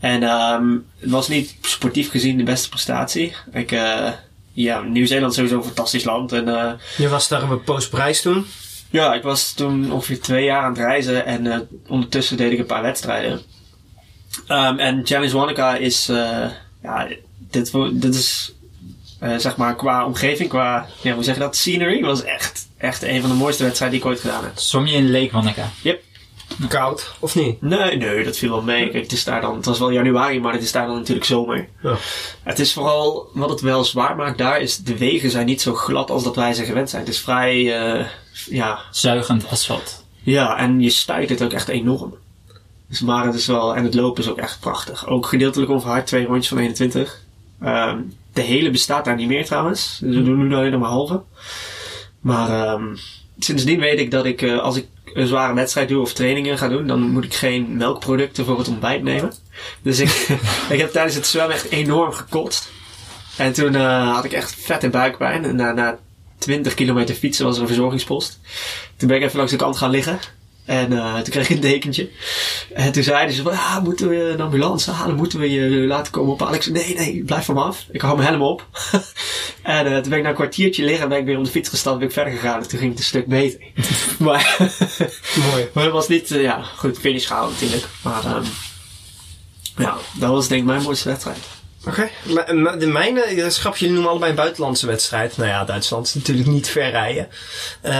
En 0.00 0.22
ehm, 0.22 0.76
het 0.98 1.10
was 1.10 1.28
niet 1.28 1.56
sportief 1.60 2.10
gezien 2.10 2.36
de 2.36 2.42
beste 2.42 2.68
prestatie. 2.68 3.34
Ik, 3.52 3.72
eh, 3.72 4.10
ja, 4.52 4.80
Nieuw-Zeeland 4.80 5.30
is 5.30 5.36
sowieso 5.36 5.56
een 5.56 5.64
fantastisch 5.64 6.04
land. 6.04 6.32
En 6.32 6.48
eh, 6.48 6.72
Je 6.96 7.08
was 7.08 7.28
daar 7.28 7.42
op 7.42 7.50
een 7.50 7.62
postprijs 7.62 8.22
toen. 8.22 8.46
ja, 8.90 9.14
ik 9.14 9.22
was 9.22 9.52
toen 9.52 9.92
ongeveer 9.92 10.20
twee 10.20 10.44
jaar 10.44 10.62
aan 10.62 10.72
het 10.72 10.82
reizen 10.82 11.26
en 11.26 11.68
ondertussen 11.88 12.36
deed 12.36 12.52
ik 12.52 12.58
een 12.58 12.66
paar 12.66 12.82
wedstrijden. 12.82 13.40
Ehm, 14.46 14.78
en 14.78 15.06
Challenge 15.06 15.36
Wanaka 15.36 15.76
is, 15.76 16.06
ja, 16.82 17.08
dit, 17.50 17.72
dit 17.92 18.14
is, 18.14 18.52
eh, 19.22 19.36
zeg 19.36 19.56
maar, 19.56 19.76
qua 19.76 20.06
omgeving, 20.06 20.48
qua, 20.48 20.86
ja, 21.00 21.14
hoe 21.14 21.24
zeg 21.24 21.34
je 21.34 21.40
dat, 21.40 21.56
scenery, 21.56 22.02
was 22.02 22.22
echt, 22.22 22.68
echt 22.76 23.02
een 23.02 23.20
van 23.20 23.30
de 23.30 23.36
mooiste 23.36 23.64
wedstrijden 23.64 23.98
die 23.98 24.06
ik 24.06 24.12
ooit 24.12 24.22
gedaan 24.22 24.44
heb. 24.44 24.58
Zwom 24.58 24.86
je 24.86 24.96
in 24.96 25.10
Lake 25.10 25.32
Wanaka? 25.32 25.68
Yep. 25.82 26.02
Koud, 26.68 27.14
of 27.18 27.34
niet? 27.34 27.62
Nee, 27.62 27.96
nee, 27.96 28.24
dat 28.24 28.36
viel 28.36 28.50
wel 28.50 28.62
mee. 28.62 28.90
Kijk, 28.90 29.02
het 29.02 29.12
is 29.12 29.24
daar 29.24 29.40
dan, 29.40 29.56
het 29.56 29.64
was 29.64 29.78
wel 29.78 29.90
januari, 29.90 30.40
maar 30.40 30.52
het 30.52 30.62
is 30.62 30.72
daar 30.72 30.86
dan 30.86 30.96
natuurlijk 30.96 31.26
zomer. 31.26 31.68
Ja. 31.82 31.96
Het 32.42 32.58
is 32.58 32.72
vooral, 32.72 33.28
wat 33.32 33.50
het 33.50 33.60
wel 33.60 33.84
zwaar 33.84 34.16
maakt 34.16 34.38
daar, 34.38 34.60
is 34.60 34.76
de 34.76 34.98
wegen 34.98 35.30
zijn 35.30 35.46
niet 35.46 35.62
zo 35.62 35.74
glad 35.74 36.10
als 36.10 36.24
dat 36.24 36.36
wij 36.36 36.54
ze 36.54 36.64
gewend 36.64 36.90
zijn. 36.90 37.02
Het 37.02 37.12
is 37.12 37.20
vrij, 37.20 37.80
eh, 37.80 38.06
ja, 38.46 38.78
Zuigend 38.90 39.50
asfalt. 39.50 40.04
Ja, 40.22 40.56
en 40.58 40.80
je 40.80 40.90
stuit 40.90 41.28
het 41.28 41.42
ook 41.42 41.52
echt 41.52 41.68
enorm. 41.68 42.14
Dus 42.88 43.00
maar 43.00 43.26
het 43.26 43.34
is 43.34 43.46
wel, 43.46 43.76
en 43.76 43.84
het 43.84 43.94
lopen 43.94 44.22
is 44.22 44.30
ook 44.30 44.38
echt 44.38 44.60
prachtig. 44.60 45.06
Ook 45.06 45.26
gedeeltelijk 45.26 45.70
onverhard, 45.70 46.06
twee 46.06 46.26
rondjes 46.26 46.48
van 46.48 46.58
21. 46.58 47.21
Ehm, 47.62 47.98
de 48.32 48.40
hele 48.40 48.70
bestaat 48.70 49.04
daar 49.04 49.16
niet 49.16 49.28
meer 49.28 49.44
trouwens. 49.44 49.98
Dus 50.02 50.16
we 50.16 50.22
doen 50.22 50.48
nu 50.48 50.54
alleen 50.54 50.70
nog 50.70 50.80
maar 50.80 50.90
halve. 50.90 51.22
Maar 52.20 52.48
ehm, 52.48 52.96
sindsdien 53.38 53.80
weet 53.80 53.98
ik 53.98 54.10
dat 54.10 54.24
ik, 54.24 54.42
eh, 54.42 54.58
als 54.58 54.76
ik 54.76 54.86
een 55.14 55.26
zware 55.26 55.54
wedstrijd 55.54 55.88
doe 55.88 56.00
of 56.00 56.12
trainingen 56.12 56.58
ga 56.58 56.68
doen, 56.68 56.86
dan 56.86 57.00
moet 57.00 57.24
ik 57.24 57.34
geen 57.34 57.76
melkproducten 57.76 58.44
voor 58.44 58.58
het 58.58 58.68
ontbijt 58.68 59.02
nemen. 59.02 59.32
Dus 59.82 59.98
ik, 59.98 60.08
ik 60.74 60.78
heb 60.78 60.90
tijdens 60.90 61.14
het 61.14 61.26
zwemmen 61.26 61.54
echt 61.54 61.70
enorm 61.70 62.12
gekotst. 62.12 62.70
En 63.36 63.52
toen 63.52 63.74
eh, 63.74 64.14
had 64.14 64.24
ik 64.24 64.32
echt 64.32 64.54
vette 64.54 64.88
buikpijn. 64.88 65.44
En 65.44 65.56
na, 65.56 65.72
na 65.72 65.98
20 66.38 66.74
kilometer 66.74 67.14
fietsen 67.14 67.44
was 67.44 67.54
er 67.56 67.62
een 67.62 67.68
verzorgingspost. 67.68 68.40
Toen 68.96 69.08
ben 69.08 69.16
ik 69.16 69.22
even 69.22 69.36
langs 69.36 69.52
de 69.52 69.58
kant 69.58 69.76
gaan 69.76 69.90
liggen. 69.90 70.18
En 70.64 70.92
eh, 70.92 71.14
toen 71.14 71.32
kreeg 71.32 71.48
ik 71.48 71.56
een 71.56 71.60
dekentje. 71.60 72.10
En 72.74 72.92
toen 72.92 73.02
zeiden 73.02 73.34
ze 73.34 73.42
van, 73.42 73.52
ja, 73.52 73.80
moeten 73.80 74.08
we 74.08 74.16
een 74.16 74.40
ambulance 74.40 74.90
halen? 74.90 75.16
Moeten 75.16 75.38
we 75.38 75.50
je 75.50 75.68
laten 75.86 76.12
komen 76.12 76.32
ophalen? 76.32 76.54
Ik 76.54 76.62
zei, 76.62 76.74
nee, 76.74 76.94
nee, 76.94 77.24
blijf 77.24 77.44
van 77.44 77.54
me 77.54 77.60
af. 77.60 77.86
Ik 77.90 78.00
hou 78.00 78.16
mijn 78.16 78.28
helm 78.28 78.42
op. 78.42 78.68
en 79.62 79.86
eh, 79.86 79.98
toen 79.98 80.08
ben 80.08 80.18
ik 80.18 80.22
na 80.22 80.28
een 80.28 80.34
kwartiertje 80.34 80.84
liggen 80.84 81.02
en 81.02 81.08
ben 81.08 81.18
ik 81.18 81.24
weer 81.24 81.36
om 81.36 81.44
de 81.44 81.50
fiets 81.50 81.68
gestapt 81.68 81.92
en 81.92 81.98
ben 81.98 82.08
ik 82.08 82.14
verder 82.14 82.32
gegaan. 82.32 82.62
En 82.62 82.68
toen 82.68 82.78
ging 82.78 82.90
het 82.90 82.98
een 82.98 83.04
stuk 83.04 83.26
beter. 83.26 83.60
maar, 84.18 84.56
Mooi. 85.50 85.68
maar 85.72 85.84
dat 85.84 85.92
was 85.92 86.08
niet, 86.08 86.30
eh, 86.30 86.42
ja, 86.42 86.62
goed, 86.62 86.98
finish 86.98 87.26
gehouden 87.26 87.54
natuurlijk. 87.54 87.88
Maar 88.02 88.24
ehm, 88.24 88.44
ja, 89.76 89.96
dat 90.18 90.30
was 90.30 90.48
denk 90.48 90.60
ik 90.60 90.66
mijn 90.66 90.82
mooiste 90.82 91.08
wedstrijd. 91.08 91.38
Oké. 91.86 92.08
Maar 92.54 92.78
De 92.78 92.86
mijne, 92.86 93.34
dat 93.36 93.52
schrap 93.54 93.76
jullie 93.76 93.92
noemen 93.94 94.10
allebei 94.10 94.30
een 94.30 94.36
buitenlandse 94.36 94.86
wedstrijd. 94.86 95.36
Nou 95.36 95.48
ja, 95.48 95.64
Duitsland 95.64 96.06
is 96.06 96.14
natuurlijk 96.14 96.48
niet 96.48 96.68
ver 96.68 96.90
rijden. 96.90 97.28
Eh, 97.80 97.92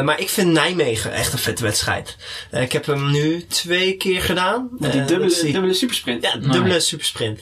maar 0.00 0.20
ik 0.20 0.28
vind 0.28 0.52
Nijmegen 0.52 1.12
echt 1.12 1.32
een 1.32 1.38
vette 1.38 1.62
wedstrijd. 1.62 2.16
Eh, 2.50 2.62
ik 2.62 2.72
heb 2.72 2.86
hem 2.86 3.10
nu 3.10 3.46
twee 3.46 3.96
keer 3.96 4.22
gedaan. 4.22 4.68
Die 4.78 4.88
Eh, 4.90 4.94
dubbele, 4.96 5.18
dat 5.20 5.30
is 5.30 5.40
die- 5.40 5.52
dubbele 5.52 5.74
supersprint. 5.74 6.22
Ja, 6.24 6.36
dubbele 6.36 6.80
supersprint. 6.80 7.40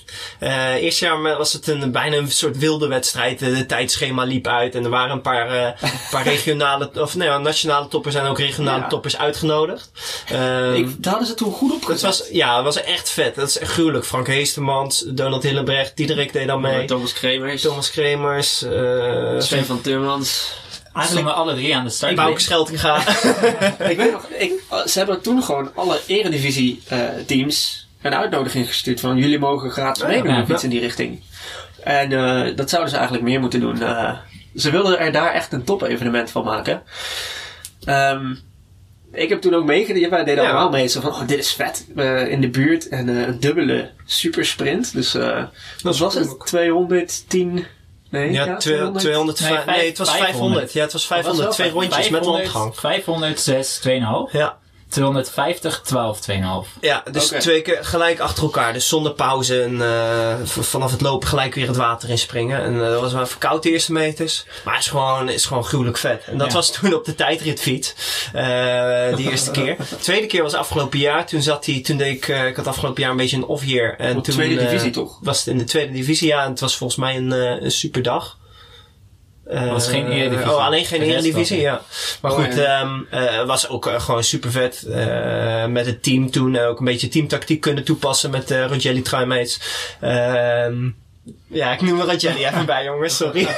Eerst 0.80 0.98
jaar 0.98 1.22
was 1.22 1.52
het 1.52 1.66
een, 1.66 1.92
bijna 1.92 2.16
een 2.16 2.30
soort 2.30 2.58
wilde 2.58 2.86
wedstrijd. 2.88 3.38
De, 3.38 3.52
de 3.52 3.66
tijdschema 3.66 4.22
liep 4.24 4.46
uit 4.46 4.74
en 4.74 4.84
er 4.84 4.90
waren 4.90 5.10
een 5.12 5.20
paar, 5.20 5.74
paar 6.10 6.24
regionale, 6.34 6.90
of 6.94 7.14
nee, 7.16 7.28
nationale 7.38 7.88
toppers 7.88 8.14
en 8.14 8.24
ook 8.26 8.38
regionale 8.38 8.80
Ja. 8.80 8.88
toppers 8.88 9.16
uitgenodigd. 9.18 9.90
Ehm, 10.28 10.74
Ik, 10.74 11.02
daar 11.02 11.10
hadden 11.12 11.28
ze 11.28 11.34
toen 11.34 11.52
goed 11.52 11.72
op 11.72 11.86
het 11.86 12.00
was, 12.00 12.22
ja, 12.32 12.54
het 12.56 12.64
was 12.64 12.82
echt 12.82 13.10
vet. 13.10 13.34
Dat 13.34 13.48
is 13.48 13.58
echt 13.58 13.72
gruwelijk. 13.72 14.04
Frank 14.04 14.26
Heestermans, 14.26 15.04
Donald 15.06 15.44
Diederik 15.94 16.32
deed 16.32 16.46
dan 16.46 16.60
mee. 16.60 16.84
Thomas 16.84 17.12
Kremers, 17.12 17.62
Thomas 17.62 17.90
Kremers, 17.90 18.62
eh 18.62 19.34
Sven 19.38 19.64
van 19.64 19.80
Turmans. 19.80 20.58
Eigenlijk 20.92 21.26
we 21.26 21.32
alle 21.32 21.54
drie 21.54 21.76
aan 21.76 21.84
de 21.84 21.90
start. 21.90 22.14
Bouke 22.14 22.40
Scheltinga. 22.40 22.98
ik 23.92 23.96
weet 23.96 24.12
nog, 24.12 24.26
ik, 24.26 24.52
ze 24.86 24.98
hebben 24.98 25.20
toen 25.20 25.42
gewoon 25.42 25.70
alle 25.74 26.00
eredivisie 26.06 26.82
eh, 26.88 26.98
teams 27.26 27.88
een 28.02 28.14
uitnodiging 28.14 28.66
gestuurd 28.66 29.00
van 29.00 29.16
jullie 29.16 29.38
mogen 29.38 29.70
gratis 29.70 30.02
ja, 30.02 30.08
meedoen 30.08 30.30
ja. 30.30 30.38
met 30.38 30.48
iets 30.48 30.64
in 30.64 30.70
die 30.70 30.80
richting. 30.80 31.22
En 31.82 32.12
eh, 32.12 32.56
dat 32.56 32.70
zouden 32.70 32.90
ze 32.90 32.96
eigenlijk 32.96 33.26
meer 33.26 33.40
moeten 33.40 33.60
doen. 33.60 33.82
Eh, 33.82 34.18
ze 34.56 34.70
wilden 34.70 34.98
er 34.98 35.12
daar 35.12 35.32
echt 35.32 35.52
een 35.52 35.64
top-evenement 35.64 36.30
van 36.30 36.44
maken. 36.44 36.82
Ehm, 37.84 38.34
ik 39.12 39.28
heb 39.28 39.40
toen 39.40 39.54
ook 39.54 39.64
meegedaan. 39.64 40.10
Wij 40.10 40.24
deden 40.24 40.44
Ja. 40.44 40.50
allemaal 40.50 40.70
mee. 40.70 40.86
Zo 40.86 41.00
van, 41.00 41.10
oh, 41.10 41.26
dit 41.26 41.38
is 41.38 41.52
vet. 41.52 41.86
Eh, 41.96 42.28
in 42.28 42.40
de 42.40 42.48
buurt. 42.48 42.88
En 42.88 43.08
eh, 43.08 43.26
een 43.26 43.40
dubbele 43.40 43.90
supersprint. 44.04 44.92
Dus 44.92 45.14
eh 45.14 45.42
wat 45.82 45.98
was 45.98 46.14
het? 46.14 46.36
210... 46.44 47.66
Nee, 48.10 48.32
Ja, 48.32 48.44
ja, 48.44 48.56
200, 48.56 49.04
200 49.04 49.40
Nee, 49.66 49.86
het 49.88 49.98
was 49.98 50.08
500. 50.10 50.30
500. 50.30 50.72
Ja, 50.72 50.82
het 50.82 50.92
was 50.92 51.06
500. 51.06 51.44
wel 51.44 51.52
Twee 51.52 51.70
rondjes 51.70 51.96
met 51.96 52.06
500, 52.24 52.52
landgang. 52.54 52.76
506, 52.76 53.78
2,5. 53.78 54.32
Ja. 54.32 54.58
250, 54.90 55.80
12, 55.84 56.20
2,5. 56.30 56.34
Ja, 56.80 57.02
dus 57.10 57.26
twee 57.28 57.62
keer 57.62 57.78
gelijk 57.84 58.18
achter 58.20 58.42
elkaar. 58.42 58.72
Dus 58.72 58.88
zonder 58.88 59.12
pauze 59.12 59.62
en 59.62 59.82
eh, 59.82 60.34
v- 60.44 60.64
vanaf 60.66 60.90
het 60.90 61.00
lopen 61.00 61.28
gelijk 61.28 61.54
weer 61.54 61.66
het 61.66 61.76
water 61.76 62.10
in 62.10 62.18
springen. 62.18 62.62
En 62.62 62.74
eh, 62.74 62.90
dat 62.90 63.00
was 63.00 63.12
wel 63.12 63.22
even 63.22 63.38
koud 63.38 63.62
de 63.62 63.70
eerste 63.70 63.92
meters. 63.92 64.44
Maar 64.64 64.74
het 64.74 64.82
is 64.82 64.88
gewoon, 64.90 65.28
is 65.28 65.44
gewoon 65.44 65.64
gruwelijk 65.64 65.98
vet. 65.98 66.24
En 66.24 66.38
dat 66.38 66.46
Ja. 66.46 66.52
was 66.52 66.72
toen 66.72 66.94
op 66.94 67.04
de 67.04 67.14
tijdritfiets. 67.14 67.94
eh 68.32 69.16
die 69.16 69.30
eerste 69.30 69.50
keer. 69.60 69.76
De 69.76 69.96
tweede 69.96 70.26
keer 70.26 70.42
was 70.42 70.54
afgelopen 70.54 70.98
jaar. 70.98 71.26
Toen 71.26 71.42
zat 71.42 71.66
hij, 71.66 71.80
toen 71.82 71.96
deed 71.96 72.14
ik, 72.16 72.28
eh, 72.28 72.46
ik 72.46 72.56
had 72.56 72.66
afgelopen 72.66 73.02
jaar 73.02 73.10
een 73.10 73.16
beetje 73.16 73.36
een 73.36 73.44
off 73.46 73.64
year. 73.64 73.94
En 73.98 74.16
Op 74.16 74.24
toen, 74.24 74.34
tweede 74.34 74.56
divisie 74.56 74.90
toch? 74.90 75.18
Was 75.22 75.38
het 75.38 75.46
in 75.46 75.58
de 75.58 75.64
tweede 75.64 75.92
divisie, 75.92 76.28
ja. 76.28 76.42
En 76.44 76.50
het 76.50 76.60
was 76.60 76.76
volgens 76.76 76.98
mij 76.98 77.16
een, 77.16 77.32
eh, 77.32 77.62
een 77.62 77.70
super 77.72 78.02
dag. 78.02 78.38
Eh, 79.50 79.70
Was 79.70 79.88
geen 79.88 80.10
eredivisie. 80.10 80.50
Oh, 80.50 80.66
alleen 80.66 80.84
geen 80.84 81.02
eredivisie, 81.02 81.60
ja. 81.60 81.82
Maar 82.22 82.30
goed, 82.30 82.58
eh, 82.58 83.46
was 83.46 83.68
ook 83.68 83.86
eh, 83.86 84.00
gewoon 84.00 84.24
super 84.24 84.50
vet. 84.50 84.84
met 85.68 85.86
het 85.86 86.02
team 86.02 86.30
toen 86.30 86.58
ook 86.58 86.78
een 86.78 86.84
beetje 86.84 87.08
teamtactiek 87.08 87.60
kunnen 87.60 87.84
toepassen 87.84 88.30
met 88.30 88.50
uh, 88.50 88.66
Rogelli 88.66 89.02
Truimates. 89.02 89.60
Ehm 90.00 90.88
ja, 91.46 91.72
ik 91.72 91.80
noem 91.80 92.00
er 92.00 92.06
Rogelli 92.06 92.44
even 92.44 92.66
bij, 92.66 92.84
jongens, 92.84 93.16
sorry. 93.16 93.48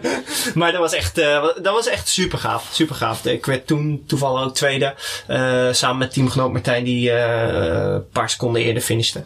maar 0.54 0.72
dat 0.72 0.80
was 0.80 0.92
echt, 0.92 1.18
eh, 1.18 1.44
dat 1.62 1.74
was 1.74 1.86
echt 1.86 2.08
super 2.08 2.38
gaaf. 2.38 2.68
Super 2.72 2.94
gaaf. 2.94 3.24
Ik 3.24 3.46
werd 3.46 3.66
toen 3.66 4.04
toevallig 4.06 4.44
ook 4.44 4.54
tweede. 4.54 4.94
eh, 5.26 5.68
samen 5.72 5.98
met 5.98 6.12
teamgenoot 6.12 6.52
Martijn, 6.52 6.84
die 6.84 7.10
eh, 7.10 7.92
een 7.94 8.08
paar 8.08 8.30
seconden 8.30 8.62
eerder 8.62 8.82
finishte. 8.82 9.22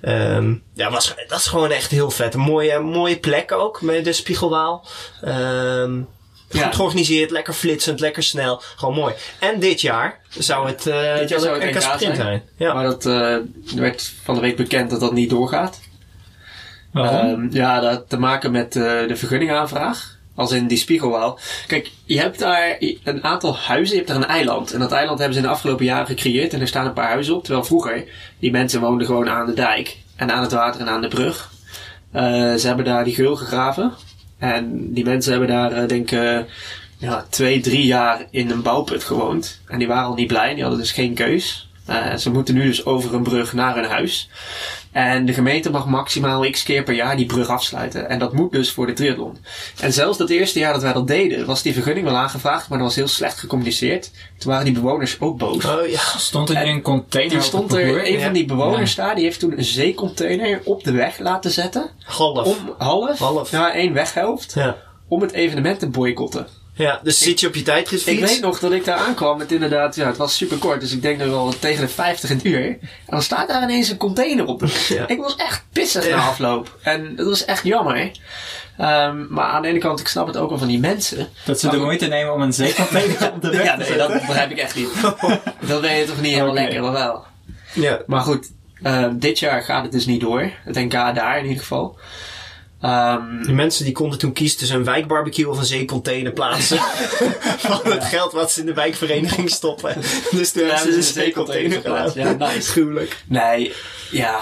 Ehm 0.00 0.54
ja, 0.74 0.90
was, 0.90 1.14
dat 1.28 1.38
is 1.38 1.46
gewoon 1.46 1.70
echt 1.70 1.90
heel 1.90 2.10
vet. 2.10 2.34
Een 2.34 2.40
mooie, 2.40 2.78
mooie 2.78 3.18
plek 3.18 3.52
ook 3.52 3.80
met 3.82 4.04
de 4.04 4.12
Spiegelwaal. 4.12 4.86
Ehm 5.22 5.98
Ja. 6.52 6.64
Goed 6.64 6.74
georganiseerd, 6.74 7.30
lekker 7.30 7.52
flitsend, 7.54 8.00
lekker 8.00 8.22
snel. 8.22 8.62
Gewoon 8.76 8.94
mooi. 8.94 9.14
En 9.38 9.60
dit 9.60 9.80
jaar 9.80 10.20
zou 10.38 10.66
het, 10.66 10.86
eh 10.86 11.18
Dit 11.18 11.28
jaar 11.28 11.40
zou 11.40 11.60
het 11.62 11.74
een 11.76 11.82
sprint 11.82 12.00
zijn. 12.00 12.16
zijn. 12.16 12.42
Ja. 12.56 12.74
Maar 12.74 12.84
dat 12.84 13.06
eh, 13.06 13.32
er 13.32 13.44
werd 13.74 14.12
van 14.24 14.34
de 14.34 14.40
week 14.40 14.56
bekend 14.56 14.90
dat 14.90 15.00
dat 15.00 15.12
niet 15.12 15.30
doorgaat. 15.30 15.80
Ehm, 16.92 17.46
ja, 17.50 17.80
dat 17.80 18.08
te 18.08 18.18
maken 18.18 18.52
met 18.52 18.76
eh, 18.76 18.82
de 18.82 19.16
vergunningaanvraag. 19.16 20.18
Als 20.34 20.52
in 20.52 20.66
die 20.66 20.78
spiegelwaal. 20.78 21.38
Kijk, 21.66 21.90
je 22.04 22.18
hebt 22.18 22.38
daar 22.38 22.76
een 23.04 23.24
aantal 23.24 23.56
huizen, 23.56 23.96
je 23.96 24.02
hebt 24.02 24.08
daar 24.12 24.22
een 24.22 24.34
eiland. 24.36 24.72
En 24.72 24.80
dat 24.80 24.92
eiland 24.92 25.18
hebben 25.18 25.36
ze 25.36 25.42
in 25.42 25.46
de 25.46 25.54
afgelopen 25.54 25.84
jaren 25.84 26.06
gecreëerd. 26.06 26.52
En 26.52 26.60
er 26.60 26.68
staan 26.68 26.86
een 26.86 26.92
paar 26.92 27.10
huizen 27.10 27.34
op. 27.34 27.44
Terwijl 27.44 27.64
vroeger, 27.64 28.04
die 28.38 28.50
mensen 28.50 28.80
woonden 28.80 29.06
gewoon 29.06 29.28
aan 29.28 29.46
de 29.46 29.54
dijk. 29.54 29.96
En 30.16 30.32
aan 30.32 30.42
het 30.42 30.52
water 30.52 30.80
en 30.80 30.88
aan 30.88 31.00
de 31.00 31.08
brug. 31.08 31.50
Eh, 32.12 32.22
ze 32.54 32.66
hebben 32.66 32.84
daar 32.84 33.04
die 33.04 33.14
geul 33.14 33.36
gegraven. 33.36 33.92
En 34.38 34.92
die 34.92 35.04
mensen 35.04 35.30
hebben 35.30 35.48
daar, 35.48 35.72
eh, 35.72 35.88
denk 35.88 36.10
ik, 36.10 36.46
ja, 36.98 37.26
twee, 37.28 37.60
drie 37.60 37.86
jaar 37.86 38.26
in 38.30 38.50
een 38.50 38.62
bouwput 38.62 39.04
gewoond. 39.04 39.60
En 39.66 39.78
die 39.78 39.88
waren 39.88 40.08
al 40.08 40.14
niet 40.14 40.26
blij, 40.26 40.52
die 40.52 40.62
hadden 40.62 40.80
dus 40.80 40.92
geen 40.92 41.14
keus. 41.14 41.68
Ze 42.18 42.30
moeten 42.30 42.54
nu 42.54 42.62
dus 42.62 42.84
over 42.84 43.14
een 43.14 43.22
brug 43.22 43.52
naar 43.52 43.74
hun 43.74 43.84
huis. 43.84 44.30
En 44.92 45.26
de 45.26 45.32
gemeente 45.32 45.70
mag 45.70 45.86
maximaal 45.86 46.50
x 46.50 46.62
keer 46.62 46.82
per 46.82 46.94
jaar 46.94 47.16
die 47.16 47.26
brug 47.26 47.48
afsluiten. 47.48 48.08
En 48.08 48.18
dat 48.18 48.32
moet 48.32 48.52
dus 48.52 48.72
voor 48.72 48.86
de 48.86 48.92
triathlon. 48.92 49.36
En 49.80 49.92
zelfs 49.92 50.18
dat 50.18 50.30
eerste 50.30 50.58
jaar 50.58 50.72
dat 50.72 50.82
wij 50.82 50.92
dat 50.92 51.06
deden, 51.06 51.46
was 51.46 51.62
die 51.62 51.72
vergunning 51.72 52.06
wel 52.06 52.16
aangevraagd, 52.16 52.68
maar 52.68 52.78
dat 52.78 52.86
was 52.86 52.96
heel 52.96 53.08
slecht 53.08 53.38
gecommuniceerd. 53.38 54.10
Toen 54.38 54.50
waren 54.50 54.64
die 54.64 54.74
bewoners 54.74 55.20
ook 55.20 55.38
boos. 55.38 55.64
Oh 55.64 55.86
ja. 55.86 55.98
Stond 56.16 56.50
er 56.50 56.64
nu 56.64 56.70
een 56.70 56.82
container 56.82 57.32
Toen 57.32 57.42
stond 57.42 57.72
er 57.72 58.06
een 58.06 58.12
Ja. 58.12 58.24
van 58.24 58.32
die 58.32 58.44
bewoners 58.44 58.94
daar, 58.94 59.14
die 59.14 59.24
heeft 59.24 59.40
toen 59.40 59.58
een 59.58 59.64
zeecontainer 59.64 60.60
op 60.64 60.84
de 60.84 60.92
weg 60.92 61.18
laten 61.18 61.50
zetten. 61.50 61.90
Golf. 62.06 62.46
Om 62.46 62.74
half, 62.78 63.18
Half. 63.18 63.50
ja, 63.50 63.74
één 63.74 63.92
weghelft, 63.92 64.52
Ja. 64.54 64.76
om 65.08 65.20
het 65.20 65.32
evenement 65.32 65.78
te 65.78 65.88
boycotten. 65.88 66.46
Ja, 66.80 67.00
dus 67.02 67.18
zit 67.18 67.40
je 67.40 67.46
op 67.46 67.54
je 67.54 67.62
tijdritfiets. 67.62 68.18
Ik 68.18 68.26
weet 68.28 68.40
nog 68.40 68.58
dat 68.58 68.72
ik 68.72 68.84
daar 68.84 68.98
aankwam 68.98 69.38
met 69.38 69.52
inderdaad, 69.52 69.94
ja, 69.96 70.06
het 70.06 70.16
was 70.16 70.36
super 70.36 70.56
kort, 70.56 70.80
dus 70.80 70.92
ik 70.92 71.02
denk 71.02 71.18
nog 71.18 71.28
wel 71.28 71.52
tegen 71.58 71.80
de 71.86 71.88
50 71.92 72.30
een 72.30 72.40
uur. 72.42 72.66
En 72.66 72.78
dan 73.06 73.22
staat 73.22 73.48
daar 73.48 73.62
ineens 73.62 73.88
een 73.88 73.96
container 73.96 74.46
op. 74.46 74.64
Ja. 74.88 75.08
Ik 75.08 75.18
was 75.20 75.36
echt 75.36 75.64
pissig 75.72 76.06
Ja. 76.08 76.16
na 76.16 76.22
afloop. 76.28 76.78
En 76.82 77.16
dat 77.16 77.26
was 77.26 77.44
echt 77.44 77.64
jammer. 77.64 78.10
Ehm, 78.78 79.26
maar 79.28 79.44
aan 79.44 79.62
de 79.62 79.68
ene 79.68 79.78
kant, 79.78 80.00
ik 80.00 80.08
snap 80.08 80.26
het 80.26 80.36
ook 80.36 80.48
wel 80.48 80.58
van 80.58 80.68
die 80.68 80.78
mensen. 80.78 81.28
Dat 81.44 81.60
ze 81.60 81.68
de 81.68 81.76
moeite 81.76 82.06
nemen 82.06 82.32
om 82.34 82.40
een 82.42 82.52
zeecontainer 82.52 83.32
op 83.32 83.42
de 83.42 83.50
weg 83.56 83.64
Ja, 83.64 83.70
te 83.72 83.76
nee, 83.78 83.86
zetten. 83.86 84.08
dat 84.08 84.26
begrijp 84.26 84.50
ik 84.50 84.58
echt 84.58 84.74
niet. 84.76 84.88
dat 85.68 85.80
ben 85.80 85.94
je 85.96 86.04
toch 86.04 86.20
niet 86.20 86.32
helemaal 86.32 86.54
lekker, 86.54 86.82
maar 86.82 86.92
wel. 86.92 87.24
Ja. 87.74 87.98
Maar 88.06 88.20
goed, 88.20 88.50
ehm, 88.82 89.18
dit 89.18 89.38
jaar 89.38 89.62
gaat 89.62 89.82
het 89.82 89.92
dus 89.92 90.06
niet 90.06 90.20
door. 90.20 90.50
Het 90.64 90.74
NK 90.74 90.92
daar 90.92 91.36
in 91.38 91.44
ieder 91.44 91.58
geval. 91.60 91.98
Ehm, 92.80 93.42
De 93.42 93.52
mensen 93.52 93.84
die 93.84 93.92
konden 93.92 94.18
toen 94.18 94.32
kiezen 94.32 94.58
tussen 94.58 94.76
een 94.76 94.84
wijkbarbecue 94.84 95.48
of 95.48 95.58
een 95.58 95.64
zeecontainer 95.64 96.32
plaatsen. 96.32 96.78
Van 97.68 97.80
het 97.92 98.04
geld 98.04 98.32
wat 98.32 98.52
ze 98.52 98.60
in 98.60 98.66
de 98.66 98.74
wijkvereniging 98.74 99.50
stoppen. 99.50 99.94
Dus 100.30 100.52
toen 100.52 100.66
Ja, 100.66 100.74
hebben 100.74 100.92
ze 100.92 100.96
een 100.98 101.02
zeecontainer 101.24 101.72
geplaatst. 101.72 102.16
Ja, 102.16 102.32
nice. 102.32 102.70
Gruwelijk. 102.70 103.22
Nee, 103.26 103.72
ja. 104.10 104.40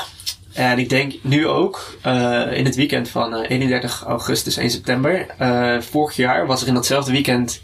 En 0.52 0.78
ik 0.78 0.88
denk 0.88 1.12
nu 1.23 1.47
ook, 1.47 1.97
eh, 2.02 2.47
in 2.52 2.64
het 2.64 2.75
weekend 2.75 3.09
van 3.09 3.35
eh, 3.35 3.50
31 3.50 4.02
augustus 4.07 4.57
1 4.57 4.71
september. 4.71 5.26
eh, 5.38 5.80
vorig 5.80 6.16
jaar 6.16 6.47
was 6.47 6.62
er 6.62 6.68
in 6.68 6.75
datzelfde 6.75 7.12
weekend 7.12 7.61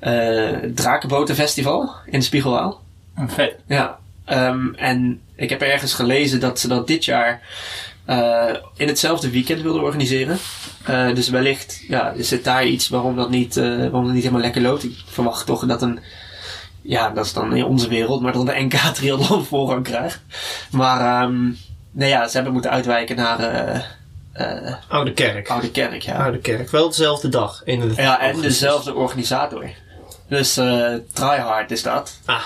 eh 0.00 0.48
Drakenbotenfestival 0.74 1.94
in 2.06 2.18
de 2.18 2.24
Spiegelwaal. 2.24 2.80
Vet. 3.26 3.54
Ja. 3.66 3.98
Ehm, 4.24 4.74
en 4.74 5.20
ik 5.36 5.50
heb 5.50 5.60
ergens 5.62 5.94
gelezen 5.94 6.40
dat 6.40 6.60
ze 6.60 6.68
dat 6.68 6.86
dit 6.86 7.04
jaar 7.04 7.40
eh, 8.04 8.48
in 8.76 8.88
hetzelfde 8.88 9.30
weekend 9.30 9.62
wilden 9.62 9.82
organiseren. 9.82 10.38
Eh, 10.84 11.14
dus 11.14 11.28
wellicht 11.28 11.84
ja, 11.88 12.14
zit 12.18 12.44
daar 12.44 12.66
iets 12.66 12.88
waarom 12.88 13.16
dat, 13.16 13.30
niet, 13.30 13.56
eh, 13.56 13.64
waarom 13.64 14.04
dat 14.04 14.12
niet 14.12 14.22
helemaal 14.22 14.42
lekker 14.42 14.62
loopt. 14.62 14.84
Ik 14.84 15.02
verwacht 15.06 15.46
toch 15.46 15.66
dat 15.66 15.82
een 15.82 16.00
ja, 16.82 17.10
dat 17.10 17.24
is 17.24 17.32
dan 17.32 17.56
in 17.56 17.64
onze 17.64 17.88
wereld, 17.88 18.22
maar 18.22 18.32
dan 18.32 18.46
de 18.46 18.60
NK 18.60 18.74
triathlon 18.74 19.44
voorrang 19.54 19.84
krijgt. 19.84 20.20
Maar 20.70 21.30
nee, 21.90 22.08
ja, 22.08 22.28
ze 22.28 22.34
hebben 22.34 22.52
moeten 22.52 22.70
uitwijken 22.70 23.16
naar 23.16 24.00
Oude 24.88 25.12
kerk. 25.12 25.48
Oude 25.48 25.70
Kerk, 25.70 26.02
ja. 26.02 26.22
Oude 26.22 26.38
kerk. 26.38 26.70
Wel 26.70 26.88
dezelfde 26.88 27.28
dag. 27.28 27.62
In 27.64 27.80
het 27.80 27.96
Ja, 27.96 28.20
en 28.20 28.40
dezelfde 28.40 28.94
organisator. 28.94 29.70
Dus 30.28 30.52
Tryhard 31.12 31.70
is 31.70 31.82
dat. 31.82 32.18
Ah, 32.24 32.44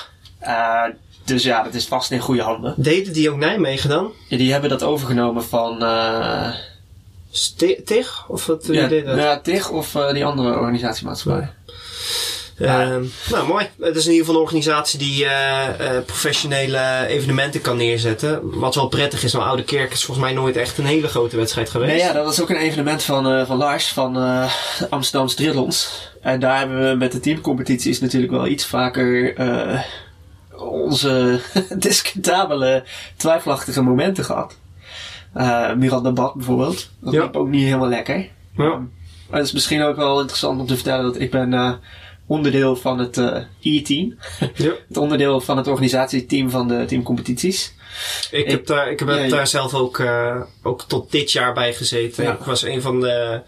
dus 1.26 1.42
ja, 1.42 1.62
dat 1.62 1.74
is 1.74 1.86
vast 1.86 2.10
in 2.10 2.20
goede 2.20 2.42
handen. 2.42 2.74
deden 2.76 3.12
die 3.12 3.30
ook 3.30 3.36
Nijmegen 3.36 3.88
dan? 3.88 4.12
Ja, 4.28 4.36
Die 4.36 4.52
hebben 4.52 4.70
dat 4.70 4.82
overgenomen 4.82 5.44
van, 5.44 5.82
eh 5.84 6.48
TIG? 7.84 8.24
Of 8.28 8.46
wat 8.46 8.66
Ja, 8.66 8.86
deed 8.86 9.06
dat? 9.06 9.16
ja, 9.18 9.40
TIG 9.40 9.70
of 9.70 9.94
eh, 9.94 10.12
die 10.12 10.24
andere 10.24 10.48
organisatiemaatschappij. 10.58 11.48
Ehm, 12.58 13.04
nou, 13.30 13.46
mooi. 13.46 13.66
Het 13.80 13.96
is 13.96 14.04
in 14.06 14.10
ieder 14.10 14.26
geval 14.26 14.34
een 14.40 14.46
organisatie 14.46 14.98
die 14.98 15.24
eh, 15.24 15.66
eh, 15.96 16.04
professionele 16.04 17.06
evenementen 17.08 17.60
kan 17.60 17.76
neerzetten. 17.76 18.58
Wat 18.58 18.74
wel 18.74 18.88
prettig 18.88 19.22
is, 19.24 19.32
want 19.32 19.46
Oude 19.46 19.64
Kerk 19.64 19.92
is 19.92 20.04
volgens 20.04 20.26
mij 20.26 20.34
nooit 20.36 20.56
echt 20.56 20.78
een 20.78 20.84
hele 20.86 21.08
grote 21.08 21.36
wedstrijd 21.36 21.70
geweest. 21.70 21.90
Nee, 21.92 22.00
ja, 22.00 22.12
dat 22.12 22.24
was 22.24 22.40
ook 22.40 22.50
een 22.50 22.56
evenement 22.56 23.02
van, 23.02 23.28
eh, 23.28 23.46
van 23.46 23.56
Lars 23.56 23.88
van 23.88 24.16
eh 24.16 24.52
Amsterdamse 24.90 25.36
Triathlons. 25.36 26.10
En 26.20 26.40
daar 26.40 26.58
hebben 26.58 26.90
we 26.90 26.96
met 26.96 27.12
de 27.12 27.20
teamcompetities 27.20 28.00
natuurlijk 28.00 28.32
wel 28.32 28.46
iets 28.46 28.66
vaker 28.66 29.34
eh, 29.36 29.80
onze 30.58 31.40
discutabele, 31.78 32.84
twijfelachtige 33.16 33.82
momenten 33.82 34.24
gehad. 34.24 34.58
Eh 35.34 35.72
Miranda 35.74 36.12
Bad 36.12 36.34
bijvoorbeeld. 36.34 36.90
Dat 37.00 37.12
Ja. 37.12 37.22
liep 37.22 37.36
ook 37.36 37.48
niet 37.48 37.64
helemaal 37.64 37.88
lekker. 37.88 38.28
Ja. 38.56 38.82
Maar 39.30 39.38
het 39.38 39.46
is 39.46 39.52
misschien 39.52 39.82
ook 39.82 39.96
wel 39.96 40.18
interessant 40.20 40.60
om 40.60 40.66
te 40.66 40.74
vertellen 40.74 41.04
dat 41.04 41.20
ik 41.20 41.30
ben 41.30 41.52
eh, 41.54 41.72
onderdeel 42.26 42.76
van 42.76 42.98
het 42.98 43.16
eh 43.18 43.42
E-team. 43.60 44.14
Ja. 44.54 44.72
Het 44.88 44.96
onderdeel 44.96 45.40
van 45.40 45.56
het 45.56 45.66
organisatieteam 45.66 46.50
van 46.50 46.68
de 46.68 46.84
teamcompetities. 46.86 47.74
Ik, 48.30 48.44
Ik- 48.44 48.50
heb 48.50 48.66
daar, 48.66 48.90
ik 48.90 48.98
heb 48.98 49.08
Ja, 49.08 49.28
daar 49.28 49.46
zelf 49.46 49.74
ook, 49.74 50.02
ook 50.62 50.82
tot 50.82 51.10
dit 51.10 51.32
jaar 51.32 51.52
bij 51.54 51.74
gezeten. 51.74 52.32
Ik 52.32 52.38
was 52.44 52.62
een 52.62 52.82
van 52.82 53.00
de 53.00 53.40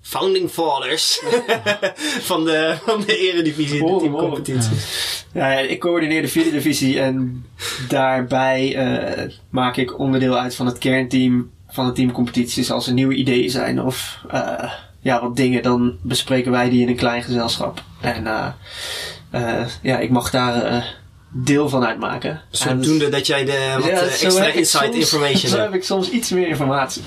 founding 0.00 0.50
fathers 0.50 1.22
van, 2.30 2.44
de, 2.44 2.76
van 2.84 3.00
de 3.06 3.18
eredivisie, 3.18 3.78
de 3.78 3.84
Oh, 3.84 4.00
teamcompetitie. 4.00 4.76
Ja, 5.32 5.50
ja, 5.50 5.58
ik 5.58 5.80
coördineer 5.80 6.22
de 6.22 6.28
vierde 6.28 6.50
divisie 6.50 7.00
en 7.00 7.46
daarbij 7.88 8.76
eh, 8.76 9.30
maak 9.50 9.76
ik 9.76 9.98
onderdeel 9.98 10.38
uit 10.38 10.54
van 10.54 10.66
het 10.66 10.78
kernteam 10.78 11.50
van 11.68 11.86
de 11.86 11.92
teamcompetities. 11.92 12.70
Als 12.70 12.86
er 12.86 12.92
nieuwe 12.92 13.14
ideeën 13.14 13.50
zijn 13.50 13.82
of 13.82 14.24
eh, 14.30 14.72
ja, 15.00 15.20
wat 15.20 15.36
dingen, 15.36 15.62
dan 15.62 15.96
bespreken 16.02 16.52
wij 16.52 16.70
die 16.70 16.80
in 16.80 16.88
een 16.88 16.96
klein 16.96 17.22
gezelschap. 17.22 17.82
En 18.00 18.26
eh, 19.30 19.66
ja, 19.82 19.98
ik 19.98 20.10
mag 20.10 20.30
daar 20.30 20.99
deel 21.32 21.68
van 21.68 21.84
uitmaken. 21.84 22.40
Zodoende 22.50 23.08
dat 23.08 23.26
jij 23.26 23.44
de 23.44 23.74
wat 23.76 23.84
Ja, 23.84 23.90
eh, 23.90 24.02
extra 24.02 24.46
inside 24.52 24.64
soms- 24.84 24.96
information 24.96 25.50
Zo 25.50 25.56
hebt. 25.56 25.70
heb 25.70 25.80
ik 25.80 25.84
soms 25.86 26.10
iets 26.10 26.30
meer 26.30 26.48
informatie. 26.48 27.02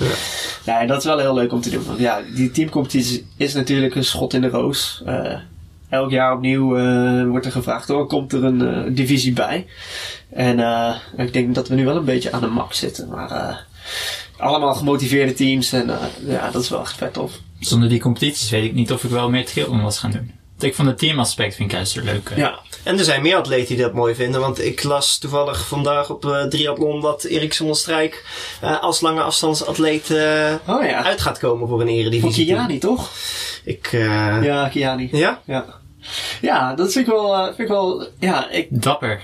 Ja. 0.64 0.80
en 0.82 0.88
dat 0.88 0.98
is 0.98 1.04
wel 1.06 1.18
heel 1.20 1.34
leuk 1.34 1.52
om 1.52 1.62
te 1.62 1.70
doen. 1.70 1.84
Want 1.86 2.00
ja, 2.00 2.22
die 2.36 2.52
teamcompetitie 2.52 3.28
is 3.38 3.54
natuurlijk 3.54 3.96
een 3.96 4.04
schot 4.06 4.34
in 4.34 4.42
de 4.42 4.50
roos. 4.50 5.02
Eh, 5.06 5.34
elk 5.90 6.12
jaar 6.12 6.34
opnieuw 6.36 6.78
eh, 6.78 7.28
wordt 7.28 7.46
er 7.46 7.52
gevraagd, 7.52 7.90
oh, 7.90 8.08
komt 8.10 8.34
er 8.34 8.44
een 8.44 8.96
divisie 8.96 9.34
bij? 9.34 9.66
En 10.30 10.60
eh, 10.60 10.96
ik 11.18 11.34
denk 11.34 11.56
dat 11.56 11.68
we 11.68 11.76
nu 11.76 11.86
wel 11.86 11.96
een 11.96 12.06
beetje 12.06 12.32
aan 12.32 12.42
de 12.42 12.48
max 12.48 12.80
zitten. 12.80 13.08
Maar 13.10 13.32
eh, 13.32 13.56
allemaal 14.38 14.74
gemotiveerde 14.76 15.34
teams 15.34 15.74
en 15.74 15.92
ja, 16.28 16.50
dat 16.52 16.62
is 16.62 16.70
wel 16.70 16.80
echt 16.82 16.98
vet 16.98 17.14
tof. 17.14 17.40
Zonder 17.60 17.90
die 17.90 18.00
competities 18.00 18.50
weet 18.50 18.64
ik 18.64 18.74
niet 18.74 18.92
of 18.92 19.04
ik 19.04 19.10
wel 19.10 19.30
meer 19.30 19.46
triathlon 19.46 19.82
was 19.82 20.00
gaan 20.00 20.12
doen. 20.12 20.32
Ik 20.64 20.76
vond 20.76 20.88
het 20.88 20.98
teamaspect 20.98 21.56
vind 21.56 21.72
ik 21.72 21.76
juist 21.76 21.96
leuk. 21.96 22.32
Ja, 22.36 22.60
En 22.84 22.98
er 22.98 23.04
zijn 23.04 23.22
meer 23.22 23.36
atleten 23.36 23.76
die 23.76 23.84
dat 23.84 23.94
mooi 23.94 24.16
vinden. 24.16 24.42
Want 24.42 24.64
ik 24.64 24.84
las 24.84 25.18
toevallig 25.18 25.68
vandaag 25.68 26.10
op 26.10 26.26
eh 26.26 26.44
Triathlon 26.44 27.02
dat 27.02 27.24
Erik 27.24 27.54
Zonnestrijk 27.54 28.26
eh 28.62 28.82
als 28.82 29.02
lange 29.02 29.22
afstandsatleet 29.22 30.10
eh, 30.12 30.54
oh 30.68 30.84
ja. 30.86 31.04
uit 31.04 31.22
gaat 31.22 31.40
komen 31.40 31.68
voor 31.68 31.82
een 31.82 31.88
Van 31.88 31.96
eredivisie. 31.96 32.46
Kiani 32.46 32.78
toch? 32.78 33.10
Ik, 33.64 33.90
eh, 33.92 34.44
Ja, 34.44 34.68
Kiani. 34.70 35.10
ja? 35.12 35.42
Ja. 35.46 35.66
Ja, 36.42 36.76
dat 36.76 36.92
vind 36.92 37.08
ik 37.08 37.14
wel, 37.14 37.34
eh, 37.36 37.46
vind 37.46 37.60
ik 37.60 37.68
wel, 37.68 38.08
ja, 38.20 38.50
ik, 38.50 38.68
Dapper. 38.70 39.22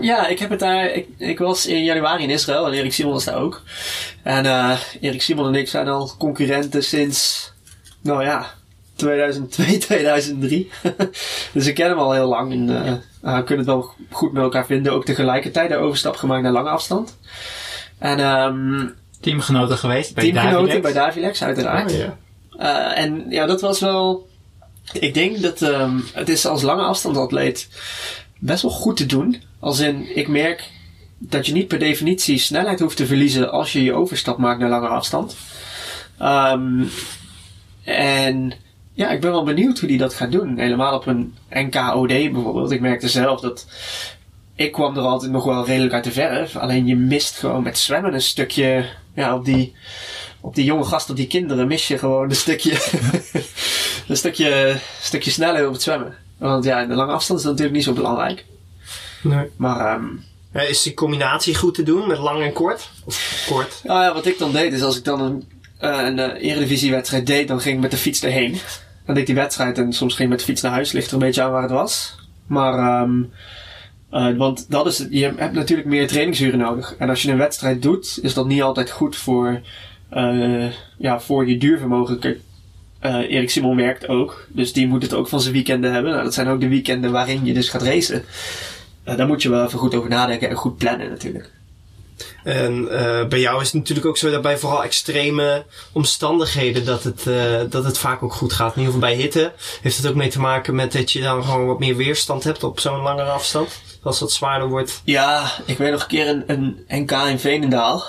Ja, 0.00 0.26
ik 0.26 0.38
heb 0.38 0.50
het 0.50 0.58
daar. 0.60 0.90
Ik, 0.90 1.06
ik 1.18 1.38
was 1.38 1.66
in 1.66 1.84
januari 1.84 2.22
in 2.22 2.30
Israël 2.30 2.66
en 2.66 2.72
Erik 2.72 2.92
Simon 2.92 3.12
was 3.12 3.24
daar 3.24 3.40
ook. 3.40 3.62
En 4.22 4.46
eh 4.46 4.78
Erik 5.00 5.22
Simon 5.22 5.46
en 5.46 5.54
ik 5.54 5.68
zijn 5.68 5.88
al 5.88 6.10
concurrenten 6.18 6.84
sinds, 6.84 7.52
nou 8.02 8.24
ja, 8.24 8.46
2002, 9.00 9.78
2003. 9.78 10.70
dus 11.52 11.66
ik 11.66 11.74
ken 11.74 11.88
hem 11.88 11.98
al 11.98 12.12
heel 12.12 12.28
lang 12.28 12.52
en 12.52 12.84
eh, 12.84 12.92
eh, 13.22 13.36
we 13.36 13.44
kunnen 13.44 13.66
het 13.66 13.74
wel 13.74 13.94
goed 14.10 14.32
met 14.32 14.42
elkaar 14.42 14.66
vinden. 14.66 14.92
Ook 14.92 15.04
tegelijkertijd 15.04 15.68
de 15.68 15.76
overstap 15.76 16.16
gemaakt 16.16 16.42
naar 16.42 16.52
lange 16.52 16.68
afstand. 16.68 17.18
En 17.98 18.18
ehm 18.18 18.88
Teamgenoten 19.20 19.78
geweest 19.78 20.14
bij 20.14 20.24
teamgenoten 20.24 20.66
Davilex. 20.66 20.80
bij 20.80 20.92
Davilex, 20.92 21.42
uiteraard. 21.42 21.92
Oh, 21.92 21.98
ja. 21.98 22.16
Eh, 22.58 23.02
en 23.02 23.26
ja, 23.28 23.46
dat 23.46 23.60
was 23.60 23.80
wel. 23.80 24.28
Ik 24.92 25.14
denk 25.14 25.40
dat 25.40 25.62
ehm, 25.62 25.98
het 26.12 26.28
is 26.28 26.46
als 26.46 26.62
lange 26.62 26.82
afstandsatleet 26.82 27.68
best 28.38 28.62
wel 28.62 28.70
goed 28.70 28.96
te 28.96 29.06
doen. 29.06 29.42
Als 29.58 29.78
in, 29.78 30.16
ik 30.16 30.28
merk 30.28 30.70
dat 31.18 31.46
je 31.46 31.52
niet 31.52 31.68
per 31.68 31.78
definitie 31.78 32.38
snelheid 32.38 32.80
hoeft 32.80 32.96
te 32.96 33.06
verliezen 33.06 33.50
als 33.50 33.72
je 33.72 33.82
je 33.82 33.92
overstap 33.92 34.38
maakt 34.38 34.60
naar 34.60 34.68
lange 34.68 34.88
afstand. 34.88 35.36
Ehm, 36.18 36.84
en 37.84 38.52
ja, 39.00 39.10
ik 39.10 39.20
ben 39.20 39.30
wel 39.30 39.44
benieuwd 39.44 39.78
hoe 39.78 39.88
die 39.88 39.98
dat 39.98 40.14
gaat 40.14 40.32
doen. 40.32 40.58
Helemaal 40.58 40.94
op 40.94 41.06
een 41.06 41.34
NKOD 41.50 42.08
bijvoorbeeld. 42.08 42.70
Ik 42.70 42.80
merkte 42.80 43.08
zelf 43.08 43.40
dat 43.40 43.66
ik 44.54 44.72
kwam 44.72 44.96
er 44.96 45.02
altijd 45.02 45.32
nog 45.32 45.44
wel 45.44 45.66
redelijk 45.66 45.94
uit 45.94 46.04
de 46.04 46.12
verf. 46.12 46.56
Alleen 46.56 46.86
je 46.86 46.96
mist 46.96 47.38
gewoon 47.38 47.62
met 47.62 47.78
zwemmen 47.78 48.14
een 48.14 48.22
stukje 48.22 48.84
ja, 49.14 49.34
op 49.34 49.44
die 49.44 49.74
op 50.40 50.54
die 50.54 50.64
jonge 50.64 50.84
gasten, 50.84 51.10
op 51.10 51.16
die 51.16 51.26
kinderen, 51.26 51.66
mis 51.66 51.88
je 51.88 51.98
gewoon 51.98 52.28
een 52.28 52.36
stukje, 52.36 52.72
een 54.08 54.16
stukje, 54.16 54.76
stukje 55.00 55.30
sneller 55.30 55.66
op 55.66 55.72
het 55.72 55.82
zwemmen. 55.82 56.14
Want 56.38 56.64
ja, 56.64 56.80
in 56.80 56.88
de 56.88 56.94
lange 56.94 57.12
afstand 57.12 57.38
is 57.38 57.44
dat 57.44 57.54
natuurlijk 57.54 57.78
niet 57.78 57.88
zo 57.88 58.02
belangrijk. 58.02 58.44
Nee. 59.22 59.46
Maar 59.56 60.00
ehm, 60.52 60.68
Is 60.68 60.82
die 60.82 60.94
combinatie 60.94 61.54
goed 61.54 61.74
te 61.74 61.82
doen 61.82 62.08
met 62.08 62.18
lang 62.18 62.42
en 62.42 62.52
kort? 62.52 62.90
Of 63.04 63.44
kort? 63.48 63.80
nou 63.84 64.02
ja, 64.02 64.14
wat 64.14 64.26
ik 64.26 64.38
dan 64.38 64.52
deed, 64.52 64.72
is 64.72 64.82
als 64.82 64.96
ik 64.96 65.04
dan 65.04 65.20
een, 65.20 65.48
eh, 65.78 66.04
een 66.04 66.18
eh, 66.18 66.50
eredivisiewedstrijd 66.50 67.26
deed, 67.26 67.48
dan 67.48 67.60
ging 67.60 67.74
ik 67.74 67.80
met 67.80 67.90
de 67.90 67.96
fiets 67.96 68.22
erheen. 68.22 68.58
Dan 69.06 69.14
deed 69.14 69.26
die 69.26 69.34
wedstrijd 69.34 69.78
en 69.78 69.92
soms 69.92 70.14
ging 70.14 70.28
met 70.28 70.38
de 70.38 70.44
fiets 70.44 70.62
naar 70.62 70.72
huis, 70.72 70.92
ligt 70.92 71.06
er 71.06 71.12
een 71.12 71.18
beetje 71.18 71.42
aan 71.42 71.50
waar 71.50 71.62
het 71.62 71.70
was. 71.70 72.18
Maar, 72.46 72.78
ehm, 72.78 73.22
eh, 74.10 74.36
want 74.36 74.70
dat 74.70 74.86
is, 74.86 75.06
je 75.10 75.24
hebt 75.36 75.52
natuurlijk 75.52 75.88
meer 75.88 76.08
trainingsuren 76.08 76.58
nodig. 76.58 76.94
En 76.98 77.08
als 77.08 77.22
je 77.22 77.30
een 77.30 77.38
wedstrijd 77.38 77.82
doet, 77.82 78.18
is 78.22 78.34
dat 78.34 78.46
niet 78.46 78.62
altijd 78.62 78.90
goed 78.90 79.16
voor, 79.16 79.60
eh, 80.08 80.72
ja, 80.98 81.20
voor 81.20 81.48
je 81.48 81.58
duurvermogen. 81.58 82.20
Eh, 82.98 83.14
Erik 83.14 83.50
Simon 83.50 83.76
werkt 83.76 84.08
ook, 84.08 84.46
dus 84.48 84.72
die 84.72 84.88
moet 84.88 85.02
het 85.02 85.14
ook 85.14 85.28
van 85.28 85.40
zijn 85.40 85.54
weekenden 85.54 85.92
hebben. 85.92 86.12
Nou, 86.12 86.24
dat 86.24 86.34
zijn 86.34 86.48
ook 86.48 86.60
de 86.60 86.68
weekenden 86.68 87.12
waarin 87.12 87.44
je 87.44 87.54
dus 87.54 87.68
gaat 87.68 87.82
racen. 87.82 88.24
Daar 89.04 89.26
moet 89.26 89.42
je 89.42 89.50
wel 89.50 89.64
even 89.64 89.78
goed 89.78 89.94
over 89.94 90.10
nadenken 90.10 90.48
en 90.48 90.56
goed 90.56 90.76
plannen 90.76 91.08
natuurlijk. 91.08 91.50
En 92.44 92.88
eh, 92.88 93.26
bij 93.26 93.40
jou 93.40 93.60
is 93.60 93.66
het 93.66 93.74
natuurlijk 93.74 94.06
ook 94.06 94.16
zo 94.16 94.30
dat 94.30 94.42
bij 94.42 94.58
vooral 94.58 94.84
extreme 94.84 95.64
omstandigheden 95.92 96.84
dat 96.84 97.02
het, 97.02 97.26
eh, 97.26 97.60
dat 97.68 97.84
het 97.84 97.98
vaak 97.98 98.22
ook 98.22 98.34
goed 98.34 98.52
gaat. 98.52 98.74
In 98.74 98.80
ieder 98.80 98.94
geval 98.94 99.08
bij 99.08 99.18
hitte 99.18 99.52
heeft 99.82 99.96
het 99.96 100.06
ook 100.06 100.14
mee 100.14 100.28
te 100.28 100.40
maken 100.40 100.74
met 100.74 100.92
dat 100.92 101.12
je 101.12 101.20
dan 101.20 101.44
gewoon 101.44 101.66
wat 101.66 101.78
meer 101.78 101.96
weerstand 101.96 102.44
hebt 102.44 102.64
op 102.64 102.80
zo'n 102.80 103.00
langere 103.00 103.30
afstand. 103.30 103.80
Als 104.02 104.20
het 104.20 104.32
zwaarder 104.32 104.68
wordt. 104.68 105.00
Ja, 105.04 105.52
ik 105.64 105.78
weet 105.78 105.90
nog 105.90 106.02
een 106.02 106.08
keer 106.08 106.28
een, 106.28 106.44
een 106.46 106.84
NK 106.88 107.10
in 107.10 107.38
Veenendaal. 107.38 108.04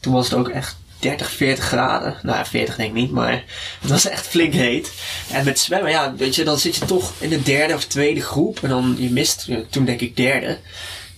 Toen 0.00 0.12
was 0.12 0.30
het 0.30 0.38
ook 0.38 0.48
echt 0.48 0.76
30, 0.98 1.30
40 1.30 1.64
graden. 1.64 2.16
Nou 2.22 2.36
ja, 2.36 2.46
40 2.46 2.76
denk 2.76 2.88
ik 2.88 2.94
niet, 2.94 3.10
maar 3.10 3.44
het 3.80 3.90
was 3.90 4.08
echt 4.08 4.26
flink 4.26 4.52
heet. 4.52 4.92
En 5.30 5.44
met 5.44 5.58
zwemmen, 5.58 5.90
ja, 5.90 6.14
weet 6.14 6.34
je, 6.34 6.44
dan 6.44 6.58
zit 6.58 6.76
je 6.76 6.84
toch 6.84 7.12
in 7.18 7.28
de 7.28 7.42
derde 7.42 7.74
of 7.74 7.84
tweede 7.84 8.20
groep. 8.20 8.58
En 8.62 8.68
dan, 8.68 8.94
je 8.98 9.10
mist, 9.10 9.44
ja, 9.46 9.60
toen 9.70 9.84
denk 9.84 10.00
ik 10.00 10.16
derde. 10.16 10.58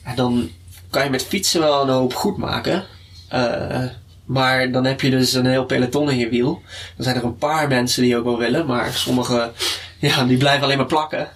En 0.03 0.16
dan 0.16 0.51
kan 0.90 1.05
je 1.05 1.11
met 1.11 1.24
fietsen 1.24 1.61
wel 1.61 1.83
een 1.83 1.88
hoop 1.88 2.14
goed 2.14 2.37
maken. 2.37 2.85
Eh, 3.29 3.85
maar 4.24 4.70
dan 4.72 4.85
heb 4.85 5.01
je 5.01 5.11
dus 5.11 5.33
een 5.33 5.46
heel 5.46 5.64
peloton 5.64 6.11
in 6.11 6.18
je 6.18 6.29
wiel. 6.29 6.62
Dan 6.96 7.05
zijn 7.05 7.16
er 7.16 7.24
een 7.24 7.37
paar 7.37 7.68
mensen 7.68 8.03
die 8.03 8.16
ook 8.16 8.24
wel 8.24 8.38
willen, 8.38 8.66
maar 8.66 8.92
sommige, 8.92 9.53
ja, 9.98 10.24
die 10.24 10.37
blijven 10.37 10.62
alleen 10.62 10.77
maar 10.77 10.87
plakken. 10.87 11.29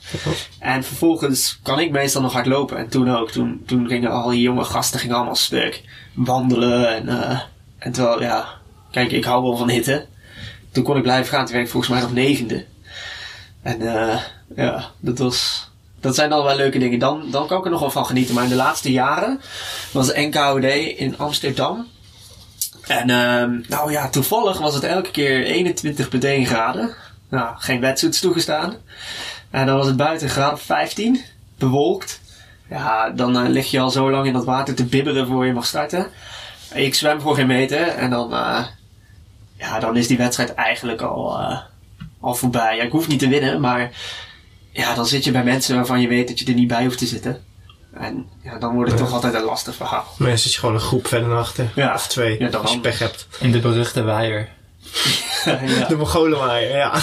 En 0.59 0.85
vervolgens 0.85 1.59
kan 1.63 1.81
ik 1.81 1.91
meestal 1.91 2.23
nog 2.23 2.33
hard 2.33 2.47
lopen. 2.47 2.77
En 2.77 2.89
toen 2.89 3.17
ook. 3.17 3.31
Toen, 3.31 3.63
toen 3.67 3.89
gingen 3.89 4.11
al 4.11 4.31
die 4.31 4.41
jonge 4.41 4.65
gasten 4.65 5.01
gingen 5.01 5.17
allemaal 5.17 5.35
stuk. 5.35 5.83
Wandelen 6.15 6.95
en, 6.95 7.09
eh 7.09 7.41
en 7.79 7.93
terwijl, 7.93 8.21
ja, 8.23 8.49
kijk, 8.91 9.13
ik 9.13 9.25
hou 9.25 9.43
wel 9.43 9.57
van 9.57 9.71
hitte. 9.71 10.07
Toen 10.71 10.85
kon 10.85 10.97
ik 10.97 11.03
blijven 11.03 11.33
gaan. 11.33 11.45
Toen 11.45 11.55
werd 11.55 11.67
ik 11.67 11.73
volgens 11.73 11.93
mij 11.93 12.03
nog 12.03 12.13
negende. 12.13 12.65
En 13.63 13.81
eh 13.81 14.21
ja, 14.57 14.91
dat 15.01 15.19
was... 15.19 15.71
Dat 16.03 16.15
zijn 16.15 16.31
dan 16.31 16.45
wel 16.45 16.57
leuke 16.57 16.79
dingen. 16.79 16.99
Dan, 16.99 17.31
dan 17.31 17.47
kan 17.47 17.59
ik 17.59 17.65
er 17.65 17.71
nog 17.71 17.81
wel 17.81 17.91
van 17.91 18.07
genieten. 18.07 18.35
Maar 18.35 18.45
in 18.45 18.51
de 18.51 18.57
laatste 18.57 18.93
jaren 18.93 19.41
was 19.93 20.07
de 20.07 20.21
NKOD 20.21 20.65
in 20.99 21.19
Amsterdam. 21.19 21.87
En 22.87 23.11
ehm 23.11 23.61
nou 23.69 23.93
ja, 23.93 24.09
toevallig 24.09 24.59
was 24.59 24.75
het 24.75 24.85
elke 24.85 25.11
keer 25.11 25.65
21,1 26.45 26.49
graden. 26.49 26.95
Nou, 27.29 27.55
geen 27.59 27.81
wetsuits 27.81 28.21
toegestaan. 28.21 28.75
En 29.51 29.67
dan 29.67 29.77
was 29.77 29.87
het 29.87 29.97
buiten 29.97 30.29
graad 30.29 30.53
of 30.53 30.63
15, 30.63 31.21
bewolkt. 31.59 32.21
Ja, 32.69 33.11
dan 33.11 33.39
eh, 33.39 33.49
lig 33.49 33.71
je 33.71 33.81
al 33.81 33.91
zo 33.91 34.11
lang 34.11 34.27
in 34.27 34.33
dat 34.33 34.45
water 34.45 34.75
te 34.75 34.85
bibberen 34.85 35.27
voor 35.27 35.47
je 35.47 35.53
mag 35.53 35.67
starten. 35.67 36.07
Ik 36.75 36.95
zwem 36.95 37.21
voor 37.21 37.35
geen 37.35 37.47
meter 37.47 37.89
en 37.89 38.11
dan, 38.11 38.33
eh, 38.33 38.65
ja, 39.59 39.79
dan 39.79 39.97
is 39.97 40.07
die 40.07 40.17
wedstrijd 40.17 40.55
eigenlijk 40.55 41.01
al, 41.01 41.39
eh, 41.39 41.59
al 42.21 42.35
voorbij. 42.35 42.79
Ik 42.79 42.93
hoef 42.93 43.09
niet 43.09 43.19
te 43.19 43.29
winnen, 43.29 43.61
maar 43.61 43.91
ja, 44.73 44.95
dan 44.95 45.07
zit 45.07 45.25
je 45.25 45.31
bij 45.31 45.45
mensen 45.45 45.77
waarvan 45.77 46.01
je 46.01 46.09
weet 46.09 46.29
dat 46.29 46.39
je 46.39 46.45
er 46.45 46.55
niet 46.55 46.69
bij 46.69 46.85
hoeft 46.85 46.99
te 46.99 47.07
zitten. 47.07 47.45
En 47.95 48.29
ja, 48.43 48.59
dan 48.59 48.75
wordt 48.75 48.91
het 48.91 49.01
toch 49.01 49.13
altijd 49.13 49.35
een 49.35 49.43
lastig 49.43 49.75
verhaal. 49.75 50.05
Maar 50.19 50.29
dan 50.29 50.39
zit 50.39 50.53
je 50.53 50.59
gewoon 50.59 50.75
een 50.75 50.81
groep 50.81 51.07
verder 51.07 51.29
naar 51.29 51.39
achter. 51.39 51.71
Ja. 51.75 51.95
Of 51.95 52.07
twee, 52.07 52.39
Ja, 52.39 52.49
dan 52.49 52.63
als 52.63 52.73
je 52.73 52.81
pech 52.81 52.99
hebt. 52.99 53.27
In 53.41 53.53
de 53.53 53.61
beruchte 53.61 54.03
waaier. 54.03 54.49
ja. 55.45 55.87
De 55.89 55.97
Mongolenwaaier, 55.97 56.77
ja. 56.77 57.03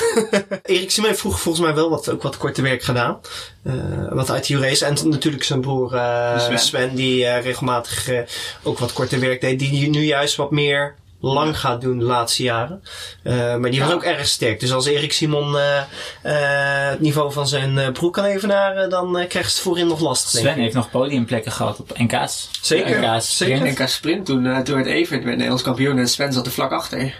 Erik 0.63 0.91
heeft 0.91 1.19
vroeger 1.19 1.41
volgens 1.41 1.65
mij 1.65 1.75
wel 1.75 1.89
wat, 1.89 2.09
ook 2.09 2.23
wat 2.23 2.37
korte 2.37 2.61
werk 2.61 2.83
gedaan. 2.83 3.19
Eh, 3.63 3.73
wat 4.09 4.31
uit 4.31 4.47
race. 4.47 4.85
En 4.85 5.09
natuurlijk 5.09 5.43
zijn 5.43 5.61
broer 5.61 5.95
eh, 5.95 6.39
Sven. 6.39 6.59
Sven. 6.59 6.95
die 6.95 7.25
eh, 7.25 7.43
regelmatig 7.43 8.07
eh, 8.07 8.19
ook 8.63 8.79
wat 8.79 8.93
korte 8.93 9.19
werk 9.19 9.41
deed. 9.41 9.59
Die 9.59 9.89
nu 9.89 10.03
juist 10.03 10.35
wat 10.35 10.51
meer 10.51 10.95
lang 11.21 11.59
gaat 11.59 11.81
doen 11.81 11.99
de 11.99 12.05
laatste 12.05 12.43
jaren. 12.43 12.83
Eh, 13.23 13.55
maar 13.55 13.71
die 13.71 13.79
was 13.79 13.91
ook 13.91 14.03
erg 14.03 14.27
sterk. 14.27 14.59
Dus 14.59 14.73
als 14.73 14.85
Erik 14.85 15.13
Simon 15.13 15.57
eh, 15.57 15.77
eh, 16.21 16.89
het 16.89 16.99
niveau 16.99 17.31
van 17.31 17.47
zijn 17.47 17.77
eh, 17.77 17.91
broer 17.91 18.11
kan 18.11 18.23
evenaren, 18.23 18.89
dan 18.89 19.25
krijgt 19.27 19.49
ze 19.49 19.55
het 19.55 19.63
voorin 19.63 19.87
nog 19.87 19.99
lastig. 19.99 20.31
denk 20.31 20.45
Sven 20.45 20.63
heeft 20.63 20.75
nog 20.75 20.89
podiumplekken 20.89 21.51
gehad 21.51 21.79
op 21.79 21.97
NK's. 21.97 22.49
Zeker, 22.61 22.99
NK's 22.99 23.37
zeker. 23.37 23.57
sprint. 23.57 23.79
NK 23.79 23.87
Sprint, 23.87 24.25
toen, 24.25 24.45
eh, 24.45 24.59
toen 24.59 24.75
werd 24.75 24.87
Evert 24.87 25.23
werd 25.23 25.35
Nederlands 25.35 25.63
kampioen 25.63 25.97
en 25.97 26.09
Sven 26.09 26.33
zat 26.33 26.45
er 26.45 26.51
vlak 26.51 26.71
achter. 26.71 27.15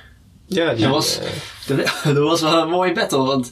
Ja, 0.45 0.73
die 0.73 0.83
Dat 0.83 0.93
was, 0.93 1.19
dat, 1.65 1.77
dat 2.15 2.17
was 2.17 2.41
wel 2.41 2.61
een 2.61 2.69
mooie 2.69 2.93
battle, 2.93 3.23
want 3.23 3.51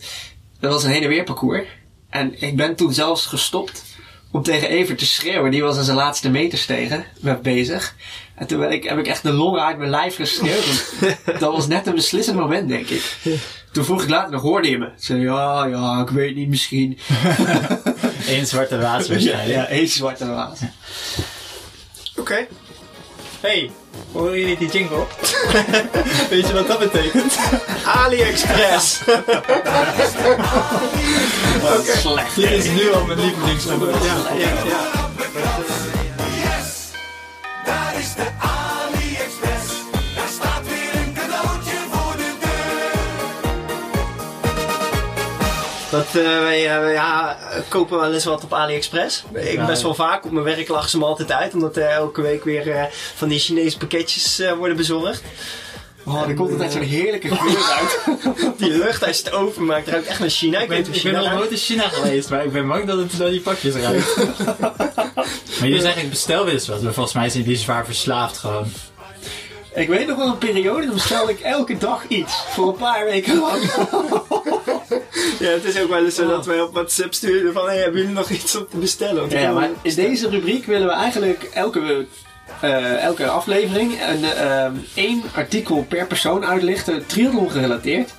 dat 0.59 0.71
was 0.71 0.83
een 0.83 0.91
heen 0.91 1.03
en 1.03 1.09
weer 1.09 1.23
parcours. 1.23 1.65
En 2.09 2.41
ik 2.41 2.55
ben 2.55 2.75
toen 2.75 2.93
zelfs 2.93 3.25
gestopt 3.25 3.83
om 4.31 4.43
tegen 4.43 4.69
Evert 4.69 4.97
te 4.97 5.05
schreeuwen. 5.05 5.51
Die 5.51 5.63
was 5.63 5.77
aan 5.77 5.83
zijn 5.83 5.97
laatste 5.97 6.29
meters 6.29 6.65
tegen, 6.65 7.05
me 7.19 7.37
bezig. 7.37 7.95
En 8.37 8.47
toen 8.47 8.59
ben 8.59 8.71
ik, 8.71 8.83
heb 8.83 8.97
ik 8.97 9.07
echt 9.07 9.23
de 9.23 9.31
longen 9.33 9.65
uit 9.65 9.77
mijn 9.77 9.89
lijf 9.89 10.15
geschreeuwd. 10.15 10.93
dat 11.39 11.51
was 11.51 11.67
net 11.67 11.87
een 11.87 11.95
beslissend 11.95 12.37
moment, 12.37 12.67
denk 12.67 12.87
ik. 12.87 13.17
Toen 13.71 13.83
vroeg 13.85 14.03
ik 14.03 14.09
later 14.09 14.31
nog, 14.31 14.41
hoorde 14.41 14.69
je 14.69 14.77
me? 14.77 14.89
Zei 14.95 15.21
ja, 15.21 15.65
ja, 15.65 16.01
ik 16.01 16.09
weet 16.09 16.35
niet, 16.35 16.47
misschien. 16.49 16.99
Eén 18.27 18.45
zwarte 18.45 18.77
waas 18.77 19.07
waarschijnlijk. 19.09 19.49
ja 19.49 19.67
één 19.67 19.87
zwarte 19.87 20.27
waas. 20.27 20.59
Oké. 22.15 22.47
Hey, 23.39 23.71
horen 24.11 24.39
jullie 24.39 24.57
die 24.57 24.69
jingle? 24.69 25.05
Weet 26.29 26.47
je 26.47 26.53
wat 26.53 26.67
dat 26.67 26.79
betekent? 26.79 27.37
AliExpress. 27.85 29.01
Wat 31.61 31.85
slecht. 31.85 32.35
Dit 32.35 32.51
is 32.51 32.69
nu 32.69 32.93
al 32.93 33.05
mijn 33.05 33.19
lievelingsnummer. 33.19 33.89
ja, 33.89 34.15
ja, 34.37 34.49
ja. 34.65 35.95
Dat, 45.97 46.23
eh, 46.23 46.39
wij 46.39 46.77
eh, 46.77 46.93
ja, 46.93 47.37
kopen 47.67 47.99
wel 47.99 48.13
eens 48.13 48.25
wat 48.25 48.43
op 48.43 48.53
AliExpress. 48.53 49.23
Ik 49.33 49.65
best 49.65 49.81
wel 49.81 49.93
vaak. 49.93 50.25
Op 50.25 50.31
mijn 50.31 50.45
werk 50.45 50.67
lachen 50.67 50.89
ze 50.89 50.97
me 50.97 51.05
altijd 51.05 51.31
uit. 51.31 51.53
Omdat 51.53 51.77
er 51.77 51.89
elke 51.89 52.21
week 52.21 52.43
weer 52.43 52.71
eh, 52.71 52.83
van 53.15 53.27
die 53.27 53.39
Chinese 53.39 53.77
pakketjes 53.77 54.39
eh, 54.39 54.53
worden 54.53 54.77
bezorgd. 54.77 55.21
Oh, 56.05 56.27
er 56.27 56.33
komt 56.33 56.51
altijd 56.51 56.71
zo'n 56.71 56.81
heerlijke 56.81 57.35
geur 57.35 57.71
uit. 57.79 57.99
Die 58.57 58.69
lucht, 58.69 59.05
als 59.05 59.17
je 59.17 59.23
het 59.23 59.33
openmaakt, 59.33 59.87
ruikt 59.87 60.07
echt 60.07 60.19
naar 60.19 60.29
China. 60.29 60.57
Ik, 60.57 60.63
Ik 60.63 60.69
ben, 60.69 60.77
ik 60.77 60.85
ben 60.85 60.93
China 60.93 61.21
nog 61.21 61.33
nooit 61.33 61.51
in 61.51 61.57
China 61.57 61.87
geweest, 61.89 62.29
maar 62.29 62.45
ik 62.45 62.51
ben 62.51 62.67
bang 62.67 62.85
dat 62.85 62.97
het 62.97 63.17
door 63.17 63.29
die 63.29 63.41
pakjes 63.41 63.75
ruikt. 63.75 64.15
maar 65.59 65.67
jullie 65.67 65.81
zeggen 65.81 66.03
ik 66.03 66.09
bestel 66.09 66.45
weer 66.45 66.53
eens 66.53 66.67
wat, 66.67 66.81
maar 66.81 66.93
volgens 66.93 67.15
mij 67.15 67.29
zijn 67.29 67.43
die 67.43 67.57
zwaar 67.57 67.85
verslaafd 67.85 68.37
gewoon. 68.37 68.71
Ik 69.77 69.87
weet 69.87 70.07
nog 70.07 70.17
wel 70.17 70.27
een 70.27 70.37
periode, 70.37 70.85
dan 70.85 70.93
bestelde 70.93 71.31
ik 71.31 71.39
elke 71.39 71.77
dag 71.77 72.07
iets. 72.07 72.43
Voor 72.49 72.67
een 72.67 72.75
paar 72.75 73.05
weken 73.05 73.39
lang. 73.39 73.61
Ja, 75.39 75.49
het 75.49 75.63
is 75.63 75.81
ook 75.81 75.89
wel 75.89 76.05
eens 76.05 76.15
zo 76.15 76.27
dat 76.27 76.45
wij 76.45 76.61
op 76.61 76.73
WhatsApp 76.73 77.13
sturen 77.13 77.53
van... 77.53 77.65
Hey, 77.65 77.77
hebben 77.77 77.99
jullie 77.99 78.15
nog 78.15 78.29
iets 78.29 78.55
om 78.55 78.67
te 78.69 78.77
bestellen? 78.77 79.29
Ja, 79.29 79.51
maar 79.51 79.69
in 79.81 79.95
deze 79.95 80.29
rubriek 80.29 80.65
willen 80.65 80.87
we 80.87 80.93
eigenlijk 80.93 81.43
elke, 81.53 82.05
eh, 82.61 83.03
elke 83.03 83.27
aflevering 83.27 84.01
een, 84.01 84.23
ehm, 84.23 84.73
één 84.93 85.23
artikel 85.35 85.85
per 85.89 86.07
persoon 86.07 86.45
uitlichten, 86.45 87.05
triathlon 87.05 87.51
gerelateerd. 87.51 88.13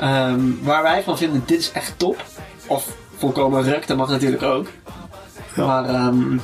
Ehm, 0.00 0.40
waar 0.62 0.82
wij 0.82 1.02
van 1.02 1.18
vinden, 1.18 1.42
dit 1.46 1.58
is 1.60 1.72
echt 1.72 1.92
top. 1.96 2.24
Of 2.66 2.86
volkomen 3.16 3.62
ruk, 3.62 3.86
dat 3.86 3.96
mag 3.96 4.08
natuurlijk 4.08 4.42
ook. 4.42 4.66
Maar 5.56 5.84
ehm, 5.84 6.38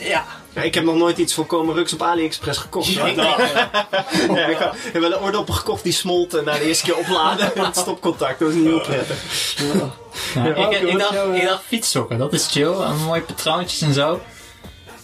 ja, 0.00 0.24
Ja, 0.56 0.62
ik 0.62 0.74
heb 0.74 0.84
nog 0.84 0.96
nooit 0.96 1.18
iets 1.18 1.34
volkomen 1.34 1.74
ruks 1.74 1.92
op 1.92 2.02
AliExpress 2.02 2.58
gekocht. 2.58 2.86
Ja, 2.86 3.02
hoor. 3.04 3.14
Ja, 4.36 4.46
ik 4.46 4.58
heb 4.92 5.00
wel 5.02 5.12
een 5.12 5.18
oordoppen 5.20 5.54
gekocht 5.54 5.82
die 5.82 5.92
smolt 5.92 6.34
eh, 6.34 6.44
na 6.44 6.52
de 6.52 6.64
eerste 6.64 6.84
keer 6.84 6.96
opladen. 6.96 7.54
en 7.54 7.64
het 7.70 7.76
stopcontact, 7.76 8.38
dat 8.38 8.48
was 8.48 8.56
niet 8.56 8.66
heel 8.66 8.80
prettig. 8.80 9.16
Ja, 9.56 9.90
Ja, 10.34 10.54
ik, 10.54 10.80
ik, 10.80 10.98
dacht, 10.98 11.10
is 11.10 11.16
jouw, 11.16 11.32
eh, 11.32 11.42
ik 11.42 11.48
dacht 11.48 11.62
fietssokken, 11.66 12.18
dat 12.18 12.32
is 12.32 12.46
chill, 12.50 12.72
en 12.72 12.96
mooie 12.96 13.20
patroontjes 13.20 13.80
en 13.80 13.92
zo. 13.92 14.20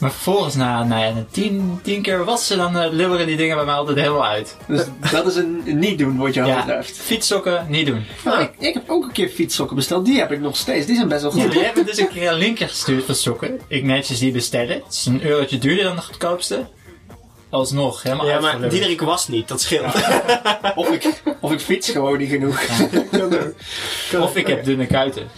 Maar 0.02 0.12
vervolgens, 0.12 0.54
na, 0.54 0.84
nou 0.84 1.00
ja, 1.02 1.24
tien, 1.30 1.80
tien 1.82 2.02
keer 2.02 2.24
wassen, 2.24 2.56
dan 2.58 2.76
uh, 2.76 2.86
lubberen 2.90 3.26
die 3.26 3.36
dingen 3.36 3.56
bij 3.56 3.64
mij 3.64 3.74
altijd 3.74 3.98
helemaal 3.98 4.24
uit. 4.26 4.56
dus 4.68 4.84
dat 5.10 5.26
is 5.26 5.36
een 5.36 5.62
niet 5.64 5.98
doen 5.98 6.16
wat 6.16 6.34
jou 6.34 6.48
Ja, 6.48 6.56
betreft. 6.64 6.98
fietssokken, 6.98 7.66
niet 7.68 7.86
doen. 7.86 8.04
Nou, 8.24 8.42
ik, 8.42 8.50
ik 8.58 8.74
heb 8.74 8.90
ook 8.90 9.04
een 9.04 9.12
keer 9.12 9.28
fietssokken 9.28 9.76
besteld, 9.76 10.04
die 10.04 10.18
heb 10.18 10.32
ik 10.32 10.40
nog 10.40 10.56
steeds. 10.56 10.86
Die 10.86 10.96
zijn 10.96 11.08
best 11.08 11.22
wel 11.22 11.30
goed. 11.30 11.42
Jullie 11.42 11.64
hebben 11.64 11.86
dus 11.86 11.98
een 11.98 12.08
keer 12.08 12.30
een 12.30 12.38
linkje 12.38 12.68
gestuurd 12.68 13.04
van 13.04 13.14
sokken. 13.14 13.60
Ik 13.66 13.84
netjes 13.84 14.18
die 14.18 14.32
bestellen. 14.32 14.74
Het 14.84 14.92
is 14.92 15.06
een 15.06 15.24
eurotje 15.24 15.58
duurder 15.58 15.84
dan 15.84 15.96
de 15.96 16.02
goedkoopste. 16.02 16.66
Alsnog, 17.50 18.02
helemaal 18.02 18.26
Ja, 18.26 18.40
maar. 18.40 18.68
Diederik 18.68 19.00
was 19.00 19.28
niet, 19.28 19.48
dat 19.48 19.60
scheelt. 19.60 19.94
Of 20.74 20.90
ik, 20.90 21.22
of 21.40 21.52
ik 21.52 21.60
fiets 21.60 21.90
gewoon 21.90 22.18
niet 22.18 22.30
genoeg. 22.30 22.64
Kan 23.10 23.22
ook. 23.22 23.54
Kan 24.10 24.22
Of 24.22 24.36
ik 24.36 24.46
heb 24.46 24.64
dunne 24.64 24.86
kuiten. 24.86 25.28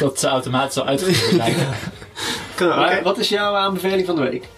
Dat 0.00 0.20
ze 0.20 0.26
automatisch 0.28 0.76
al 0.76 0.86
uitgevoerd 0.86 1.32
lijken. 1.32 1.66
Wat 3.02 3.18
is 3.18 3.28
jouw 3.28 3.54
aanbeveling 3.54 4.06
van 4.06 4.16
de 4.16 4.22
week? 4.22 4.48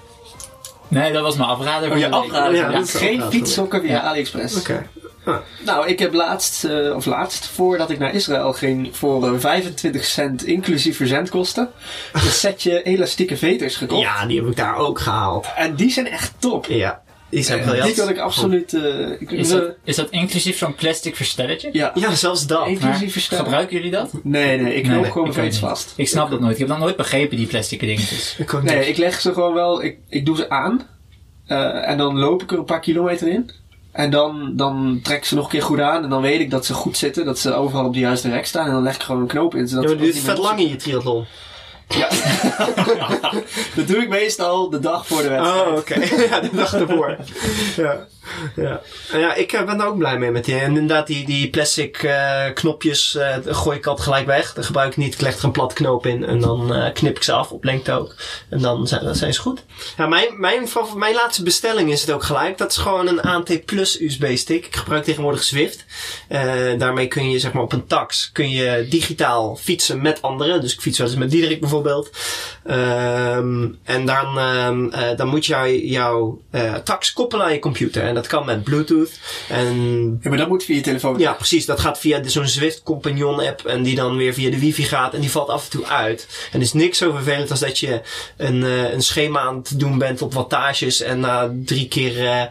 Nee, 0.89 1.13
dat 1.13 1.23
was 1.23 1.37
mijn 1.37 1.49
afrader 1.49 1.91
Oh, 1.91 1.99
je. 1.99 2.09
Ja, 2.33 2.49
Ja, 2.49 2.85
geen 2.85 3.23
fietssokken 3.23 3.81
via 3.81 3.91
Ja. 3.91 4.01
AliExpress. 4.01 4.59
Oké. 4.59 4.87
Nou, 5.65 5.87
ik 5.87 5.99
heb 5.99 6.13
laatst, 6.13 6.65
eh, 6.65 6.95
of 6.95 7.05
laatst, 7.05 7.47
voordat 7.47 7.91
ik 7.91 7.99
naar 7.99 8.15
Israël 8.15 8.53
ging, 8.53 8.97
voor 8.97 9.27
eh, 9.27 9.39
25 9.39 10.05
cent 10.05 10.45
inclusief 10.45 10.97
verzendkosten, 10.97 11.71
een 12.13 12.21
setje 12.21 12.83
elastieke 12.83 13.37
veters 13.37 13.77
gekocht. 13.77 14.01
Ja, 14.03 14.27
die 14.27 14.41
heb 14.41 14.51
ik 14.51 14.57
daar 14.57 14.77
ook 14.77 14.99
gehaald. 15.01 15.47
En 15.57 15.75
die 15.75 15.91
zijn 15.91 16.09
echt 16.09 16.33
top. 16.39 16.67
Ja, 16.67 17.03
die 17.31 17.43
zijn 17.43 17.61
briljant. 17.63 17.85
Die 17.87 17.95
kan 17.95 18.09
ik 18.09 18.19
absoluut... 18.19 18.75
eh, 18.75 19.21
ik, 19.21 19.31
Is 19.31 19.49
dat, 19.49 19.75
is 19.85 19.97
dat 19.97 20.11
inclusief 20.11 20.59
zo'n 20.59 20.75
plastic 20.75 21.17
verstelletje? 21.17 21.69
ja, 21.73 21.91
Ja, 21.95 22.15
zelfs 22.15 22.47
dat. 22.47 22.67
inclusief 22.67 23.01
Maar 23.01 23.11
verstellen. 23.11 23.45
gebruiken 23.45 23.77
jullie 23.77 23.91
dat? 23.91 24.11
Nee, 24.23 24.59
nee, 24.61 24.75
ik 24.75 24.83
knoop 24.83 25.03
Nee, 25.03 25.11
gewoon 25.11 25.27
ook 25.29 25.35
veters 25.35 25.55
niet. 25.61 25.65
vast. 25.69 25.93
Ik 25.97 26.09
snap 26.09 26.31
dat 26.31 26.41
nooit. 26.41 26.53
Ik 26.53 26.59
heb 26.59 26.69
dat 26.69 26.79
nooit 26.79 26.97
begrepen, 26.97 27.37
die 27.37 27.47
plastic 27.47 27.81
dingetjes. 27.81 28.35
Ik 28.39 28.63
Nee, 28.63 28.79
niet. 28.79 28.87
ik 28.89 28.97
leg 28.97 29.21
ze 29.21 29.33
gewoon 29.33 29.55
wel, 29.55 29.83
ik, 29.85 29.99
ik 30.09 30.27
doe 30.27 30.37
ze 30.37 30.49
aan. 30.51 30.87
eh, 31.47 31.89
en 31.89 31.99
dan 31.99 32.19
loop 32.19 32.43
ik 32.43 32.51
er 32.53 32.59
een 32.59 32.65
paar 32.65 32.81
kilometer 32.81 33.29
in. 33.29 33.51
En 33.93 34.11
dan, 34.11 34.53
dan 34.57 35.01
trek 35.03 35.17
ik 35.17 35.25
ze 35.25 35.35
nog 35.35 35.45
een 35.45 35.51
keer 35.51 35.63
goed 35.63 35.81
aan. 35.81 36.03
En 36.05 36.11
dan 36.11 36.23
weet 36.23 36.41
ik 36.41 36.51
dat 36.51 36.67
ze 36.67 36.75
goed 36.75 36.97
zitten. 36.97 37.25
Dat 37.25 37.39
ze 37.39 37.55
overal 37.55 37.85
op 37.87 37.93
de 37.93 37.99
juiste 37.99 38.31
rek 38.31 38.47
staan. 38.47 38.67
En 38.67 38.73
dan 38.73 38.83
leg 38.83 38.95
ik 38.95 39.03
gewoon 39.03 39.21
een 39.21 39.27
knoop 39.27 39.55
in. 39.55 39.69
Zodat 39.69 39.91
Ja, 39.91 39.97
maar 39.97 40.07
is 40.07 40.19
vet 40.21 40.39
lang 40.39 40.59
in 40.61 40.69
je 40.69 40.77
triathlon. 40.77 41.25
Ja. 41.89 42.09
dat 43.77 43.87
doe 43.87 43.97
ik 43.97 44.09
meestal 44.09 44.71
de 44.71 44.79
dag 44.79 45.07
voor 45.07 45.23
de 45.23 45.29
wedstrijd. 45.29 45.67
Oh, 45.67 45.77
oké. 45.77 46.01
ja, 46.31 46.41
de 46.41 46.51
dag 46.53 46.75
ervoor. 46.75 47.17
ja. 47.77 48.07
Ja. 48.57 48.81
En 49.13 49.21
ja, 49.21 49.35
ik 49.35 49.53
eh, 49.53 49.65
ben 49.65 49.79
daar 49.79 49.87
ook 49.87 49.99
blij 49.99 50.19
mee 50.19 50.31
met 50.31 50.45
die. 50.45 50.55
En 50.55 50.77
inderdaad, 50.77 51.07
die, 51.07 51.27
die 51.27 51.51
plastic 51.51 52.03
eh, 52.03 52.45
knopjes 52.55 53.15
eh, 53.15 53.37
gooi 53.45 53.77
ik 53.77 53.87
altijd 53.87 54.07
gelijk 54.07 54.27
weg. 54.27 54.55
Dat 54.55 54.65
gebruik 54.65 54.91
ik 54.91 54.97
niet. 54.97 55.15
Ik 55.15 55.21
leg 55.21 55.39
er 55.39 55.45
een 55.45 55.51
plat 55.51 55.73
knoop 55.73 56.07
in 56.07 56.25
en 56.25 56.41
dan 56.41 56.91
knip 56.95 57.17
ik 57.17 57.23
ze 57.23 57.33
af 57.33 57.51
op 57.51 57.65
lengte 57.65 57.93
ook. 57.93 58.15
En 58.49 58.59
dan 58.59 58.87
zijn, 58.87 59.15
zijn 59.15 59.35
ze 59.35 59.41
goed. 59.41 59.65
Ja, 59.97 60.07
mijn, 60.07 60.41
mijn, 60.41 60.69
mijn 60.97 61.15
laatste 61.15 61.43
bestelling 61.43 61.91
is 61.91 62.01
het 62.01 62.11
ook 62.11 62.23
gelijk. 62.23 62.59
Dat 62.59 62.71
is 62.71 62.77
gewoon 62.77 63.07
een 63.07 63.21
ANT 63.21 63.65
Plus 63.65 64.01
USB 64.01 64.37
stick. 64.37 64.67
Ik 64.67 64.77
gebruik 64.77 65.05
tegenwoordig 65.05 65.43
Zwift. 65.43 65.85
Daarmee 66.79 67.09
kun 67.09 67.31
je 67.31 67.39
zeg 67.39 67.53
maar 67.53 67.63
op 67.63 67.73
een 67.73 67.87
tax 67.87 68.31
kun 68.33 68.51
je 68.51 68.87
digitaal 68.91 69.57
fietsen 69.57 70.03
met 70.03 70.23
anderen. 70.23 70.61
Dus 70.61 70.73
ik 70.73 70.81
fiets 70.81 70.99
wel 70.99 71.07
eens 71.07 71.17
met 71.17 71.31
Diederik 71.31 71.61
bijvoorbeeld. 71.61 72.11
Ehm, 72.67 73.69
en 73.85 74.07
dan, 74.07 74.39
ehm, 74.39 74.89
eh, 74.89 75.17
dan 75.17 75.29
moet 75.29 75.47
jij 75.47 75.81
jouw 75.81 76.41
eh, 76.51 76.75
tax 76.75 77.13
koppelen 77.13 77.47
aan 77.47 77.53
je 77.53 77.59
computer. 77.59 78.03
En 78.03 78.15
dat 78.15 78.27
kan 78.27 78.47
met 78.47 78.65
Bluetooth. 78.65 79.11
En 79.49 79.75
Ja, 80.23 80.29
maar 80.29 80.39
dat 80.39 80.49
moet 80.49 80.65
via 80.65 80.75
je 80.75 80.81
telefoon. 80.81 81.19
ja, 81.19 81.33
precies. 81.33 81.67
Dat 81.67 81.81
gaat 81.81 81.99
via 81.99 82.21
zo'n 82.25 82.47
Zwift 82.47 82.83
Companion 82.83 83.41
app. 83.41 83.65
En 83.67 83.83
die 83.83 83.95
dan 83.95 84.17
weer 84.17 84.35
via 84.35 84.51
de 84.51 84.59
wifi 84.59 84.83
gaat. 84.83 85.15
En 85.15 85.21
die 85.21 85.31
valt 85.31 85.49
af 85.49 85.65
en 85.65 85.71
toe 85.71 85.87
uit. 85.87 86.49
En 86.53 86.61
is 86.61 86.73
niks 86.73 86.99
zo 86.99 87.13
vervelend 87.13 87.51
als 87.51 87.61
dat 87.61 87.79
je 87.79 88.01
een, 88.37 88.65
eh, 88.65 88.93
een 88.93 89.03
schema 89.03 89.41
aan 89.41 89.57
het 89.57 89.81
doen 89.81 89.99
bent 89.99 90.23
op 90.23 90.35
wattages. 90.35 91.01
En 91.03 91.21
na 91.21 91.53
drie 91.65 91.89
keer 91.89 92.27
eh 92.27 92.43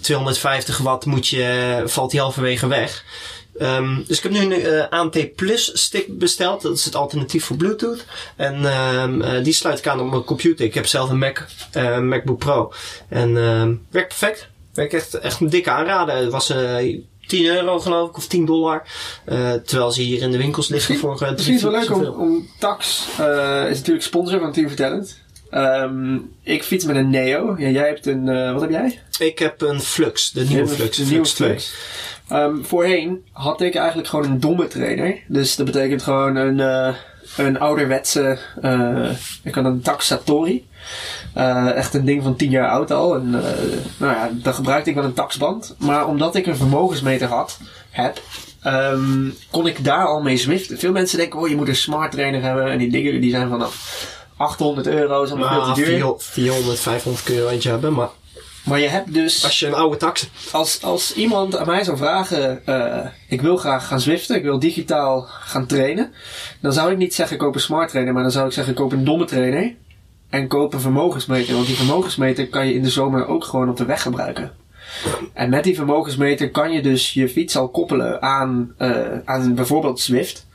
250 0.00 0.78
watt 0.78 1.06
moet 1.06 1.28
je, 1.28 1.82
valt 1.86 2.10
die 2.10 2.20
halverwege 2.20 2.66
weg. 2.66 3.04
Ehm, 3.58 3.96
dus 4.06 4.16
ik 4.16 4.22
heb 4.22 4.32
nu 4.32 4.38
een 4.40 4.52
eh, 4.52 4.88
ANT 4.90 5.34
Plus 5.34 5.70
stick 5.82 6.18
besteld. 6.18 6.62
Dat 6.62 6.76
is 6.76 6.84
het 6.84 6.94
alternatief 6.94 7.44
voor 7.44 7.56
Bluetooth. 7.56 8.04
En 8.36 8.64
ehm, 8.64 9.22
eh, 9.22 9.44
die 9.44 9.52
sluit 9.52 9.78
ik 9.78 9.86
aan 9.86 10.00
op 10.00 10.10
mijn 10.10 10.24
computer. 10.24 10.64
Ik 10.64 10.74
heb 10.74 10.86
zelf 10.86 11.10
een 11.10 11.18
Mac, 11.18 11.46
eh, 11.72 11.98
MacBook 11.98 12.38
Pro. 12.38 12.72
En 13.08 13.36
ehm 13.36 13.74
werkt 13.90 14.08
perfect. 14.08 14.48
Werkt 14.74 14.94
echt, 14.94 15.14
echt 15.14 15.40
een 15.40 15.48
dikke 15.50 15.70
aanrader. 15.70 16.14
Het 16.16 16.30
was 16.32 16.50
eh 16.50 16.98
10 17.26 17.46
euro 17.46 17.78
geloof 17.80 18.08
ik, 18.08 18.16
of 18.16 18.26
10 18.26 18.44
dollar. 18.44 18.82
Terwijl 19.64 19.92
ze 19.92 20.02
hier 20.02 20.22
in 20.22 20.30
de 20.30 20.38
winkels 20.38 20.68
liggen 20.68 20.96
voor... 20.98 21.22
eh, 21.22 21.30
Misschien 21.32 21.54
is 21.54 21.62
het 21.62 21.70
wel 21.70 21.80
leuk 21.80 21.94
om, 21.94 22.20
om 22.20 22.48
Tax, 22.58 23.06
eh, 23.18 23.70
is 23.70 23.76
natuurlijk 23.78 24.04
sponsor 24.04 24.40
van 24.40 24.52
Team 24.52 24.68
Vertellend. 24.68 25.16
Ik 26.42 26.62
fiets 26.62 26.84
met 26.84 26.96
een 26.96 27.10
Neo. 27.10 27.54
Ja, 27.58 27.68
jij 27.68 27.86
hebt 27.86 28.06
een... 28.06 28.52
wat 28.52 28.60
heb 28.60 28.70
jij? 28.70 29.00
Ik 29.18 29.38
heb 29.38 29.60
een 29.62 29.80
Flux, 29.80 30.30
de 30.30 30.44
nieuwe 30.44 30.68
Flux. 30.68 30.96
de 30.96 31.02
nieuwe 31.04 31.14
Flux 31.26 31.32
2. 31.34 31.48
Flux. 31.48 31.72
Ehm, 32.28 32.62
voorheen 32.62 33.24
had 33.32 33.60
ik 33.60 33.74
eigenlijk 33.74 34.08
gewoon 34.08 34.24
een 34.24 34.40
domme 34.40 34.66
trainer. 34.66 35.18
Dus 35.26 35.56
dat 35.56 35.66
betekent 35.66 36.02
gewoon 36.02 36.36
een, 36.36 36.60
eh, 36.60 36.94
een 37.36 37.58
ouderwetse... 37.58 38.38
eh 38.62 39.10
ik 39.42 39.54
had 39.54 39.64
een 39.64 39.80
Taxatori. 39.82 40.66
Eh, 41.34 41.72
echt 41.72 41.94
een 41.94 42.04
ding 42.04 42.22
van 42.22 42.36
10 42.36 42.50
jaar 42.50 42.68
oud 42.68 42.90
al. 42.90 43.14
En, 43.14 43.30
nou 43.96 44.14
ja, 44.14 44.30
daar 44.32 44.54
gebruikte 44.54 44.90
ik 44.90 44.96
wel 44.96 45.04
een 45.04 45.12
taxband. 45.12 45.74
Maar 45.78 46.06
omdat 46.06 46.34
ik 46.34 46.46
een 46.46 46.56
vermogensmeter 46.56 47.28
had, 47.28 47.58
heb, 47.90 48.20
ehm, 48.62 49.28
kon 49.50 49.66
ik 49.66 49.84
daar 49.84 50.06
al 50.06 50.22
mee 50.22 50.36
zwiften. 50.36 50.78
Veel 50.78 50.92
mensen 50.92 51.18
denken, 51.18 51.40
oh 51.40 51.48
je 51.48 51.56
moet 51.56 51.68
een 51.68 51.76
smart 51.76 52.10
trainer 52.12 52.42
hebben. 52.42 52.70
En 52.70 52.78
die 52.78 52.90
dingen 52.90 53.20
die 53.20 53.30
zijn 53.30 53.48
vanaf 53.48 54.06
800 54.36 54.86
euro, 54.86 55.22
is 55.22 55.30
allemaal 55.30 55.48
veel 55.48 55.60
Maar 55.60 55.74
te 55.74 55.80
duur. 55.80 55.86
400, 55.86 56.22
400, 56.24 56.80
500 56.80 57.30
euro 57.30 57.48
eentje 57.48 57.70
hebben. 57.70 57.92
Maar 57.92 58.08
Maar 58.68 58.80
je 58.80 58.88
hebt 58.88 59.14
dus... 59.14 59.44
als 59.44 59.60
je 59.60 59.66
een 59.66 59.74
oude 59.74 59.96
tax 59.96 60.28
als, 60.52 60.82
als 60.82 61.14
iemand 61.14 61.56
aan 61.56 61.66
mij 61.66 61.84
zou 61.84 61.96
vragen, 61.96 62.66
eh, 62.66 63.06
ik 63.28 63.40
wil 63.40 63.56
graag 63.56 63.86
gaan 63.86 64.00
zwiften, 64.00 64.36
ik 64.36 64.42
wil 64.42 64.58
digitaal 64.58 65.26
gaan 65.28 65.66
trainen, 65.66 66.12
dan 66.60 66.72
zou 66.72 66.92
ik 66.92 66.98
niet 66.98 67.14
zeggen 67.14 67.36
koop 67.36 67.54
een 67.54 67.60
smart 67.60 67.88
trainer, 67.88 68.14
maar 68.14 68.22
dan 68.22 68.32
zou 68.32 68.46
ik 68.46 68.52
zeggen 68.52 68.74
koop 68.74 68.92
een 68.92 69.04
domme 69.04 69.24
trainer 69.24 69.74
en 70.30 70.48
koop 70.48 70.74
een 70.74 70.80
vermogensmeter. 70.80 71.54
Want 71.54 71.66
die 71.66 71.76
vermogensmeter 71.76 72.48
kan 72.48 72.66
je 72.66 72.74
in 72.74 72.82
de 72.82 72.90
zomer 72.90 73.26
ook 73.26 73.44
gewoon 73.44 73.68
op 73.68 73.76
de 73.76 73.84
weg 73.84 74.02
gebruiken. 74.02 74.52
En 75.32 75.50
met 75.50 75.64
die 75.64 75.74
vermogensmeter 75.74 76.50
kan 76.50 76.72
je 76.72 76.82
dus 76.82 77.12
je 77.12 77.28
fiets 77.28 77.56
al 77.56 77.68
koppelen 77.68 78.22
aan, 78.22 78.74
eh, 78.78 79.18
aan 79.24 79.54
bijvoorbeeld 79.54 80.00
Zwift. 80.00 80.46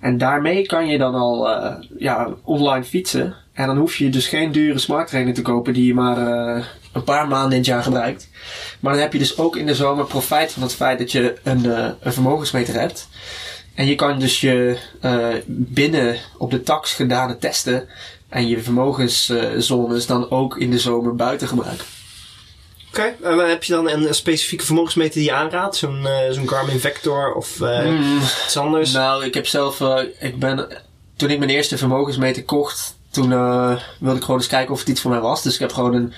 En 0.00 0.18
daarmee 0.18 0.66
kan 0.66 0.86
je 0.86 0.98
dan 0.98 1.14
al 1.14 1.50
eh, 1.50 1.74
ja, 1.98 2.28
online 2.42 2.84
fietsen. 2.84 3.34
En 3.52 3.66
dan 3.66 3.76
hoef 3.76 3.96
je 3.96 4.10
dus 4.10 4.28
geen 4.28 4.52
dure 4.52 4.78
smart 4.78 5.08
trainer 5.08 5.34
te 5.34 5.42
kopen 5.42 5.72
die 5.72 5.86
je 5.86 5.94
maar 5.94 6.16
een 6.94 7.04
paar 7.04 7.28
maanden 7.28 7.50
in 7.50 7.56
het 7.58 7.66
jaar 7.66 7.82
gebruikt. 7.82 8.28
Maar 8.80 8.92
dan 8.92 9.02
heb 9.02 9.12
je 9.12 9.18
dus 9.18 9.38
ook 9.38 9.56
in 9.56 9.66
de 9.66 9.74
zomer 9.74 10.04
profijt 10.04 10.52
van 10.52 10.62
het 10.62 10.74
feit 10.74 10.98
dat 10.98 11.12
je 11.12 11.34
een, 11.42 11.72
eh, 11.72 11.88
een 12.00 12.12
vermogensmeter 12.12 12.80
hebt. 12.80 13.08
En 13.74 13.86
je 13.86 13.94
kan 13.94 14.18
dus 14.18 14.40
je 14.40 14.78
eh, 15.00 15.28
binnen 15.46 16.16
op 16.38 16.50
de 16.50 16.62
tax 16.62 16.92
gedane 16.92 17.38
testen 17.38 17.88
en 18.28 18.48
je 18.48 18.62
vermogenszones 18.62 20.06
dan 20.06 20.30
ook 20.30 20.56
in 20.58 20.70
de 20.70 20.78
zomer 20.78 21.14
buiten 21.14 21.48
gebruiken. 21.48 21.84
Oké, 22.88 23.02
en 23.02 23.36
dan 23.36 23.48
heb 23.48 23.64
je 23.64 23.72
dan 23.72 23.88
een 23.90 24.14
specifieke 24.14 24.64
vermogensmeter 24.64 25.14
die 25.14 25.24
je 25.24 25.32
aanraadt? 25.32 25.76
Zo'n 25.76 26.06
eh, 26.06 26.30
zo'n 26.30 26.48
Garmin 26.48 26.80
Vector 26.80 27.32
of 27.32 27.58
Mm. 27.58 28.18
iets 28.44 28.56
anders? 28.56 28.92
Nou, 28.92 29.24
ik 29.24 29.34
heb 29.34 29.46
zelf, 29.46 29.80
eh, 29.80 29.98
ik 30.20 30.38
ben, 30.38 30.68
toen 31.16 31.30
ik 31.30 31.38
mijn 31.38 31.50
eerste 31.50 31.78
vermogensmeter 31.78 32.44
kocht, 32.44 32.96
toen 33.10 33.28
wilde 33.98 34.16
ik 34.16 34.24
gewoon 34.24 34.40
eens 34.40 34.48
kijken 34.48 34.72
of 34.72 34.80
het 34.80 34.88
iets 34.88 35.00
voor 35.00 35.10
mij 35.10 35.20
was. 35.20 35.42
Dus 35.42 35.54
ik 35.54 35.60
heb 35.60 35.72
gewoon 35.72 35.94
een, 35.94 36.12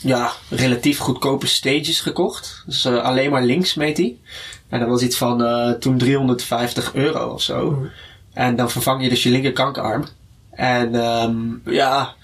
ja, 0.00 0.32
relatief 0.48 0.98
goedkope 0.98 1.46
Stages 1.46 2.00
gekocht. 2.00 2.62
Dus 2.66 2.84
eh, 2.84 3.02
alleen 3.02 3.30
maar 3.30 3.42
links 3.42 3.74
meet 3.74 3.96
die. 3.96 4.20
En 4.68 4.80
dat 4.80 4.88
was 4.88 5.02
iets 5.02 5.16
van 5.16 5.44
eh, 5.44 5.70
toen 5.70 5.98
350 5.98 6.94
euro 6.94 7.32
of 7.32 7.42
zo. 7.42 7.86
En 8.32 8.56
dan 8.56 8.70
vervang 8.70 9.02
je 9.02 9.08
dus 9.08 9.22
je 9.22 9.30
linker 9.30 9.52
kankerarm. 9.52 10.04
En 10.50 10.94
ehm, 10.94 11.36
ja, 11.64 12.14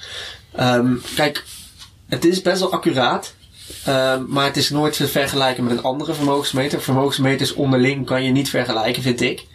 ehm, 0.52 0.94
kijk, 1.14 1.44
het 2.08 2.24
is 2.24 2.42
best 2.42 2.60
wel 2.60 2.72
accuraat. 2.72 3.34
Ehm, 3.84 4.24
maar 4.28 4.44
het 4.44 4.56
is 4.56 4.70
nooit 4.70 4.96
te 4.96 5.08
vergelijken 5.08 5.64
met 5.64 5.72
een 5.72 5.82
andere 5.82 6.14
vermogensmeter. 6.14 6.82
Vermogensmeters 6.82 7.52
onderling 7.52 8.06
kan 8.06 8.22
je 8.22 8.30
niet 8.30 8.48
vergelijken, 8.48 9.02
vind 9.02 9.20
ik. 9.20 9.46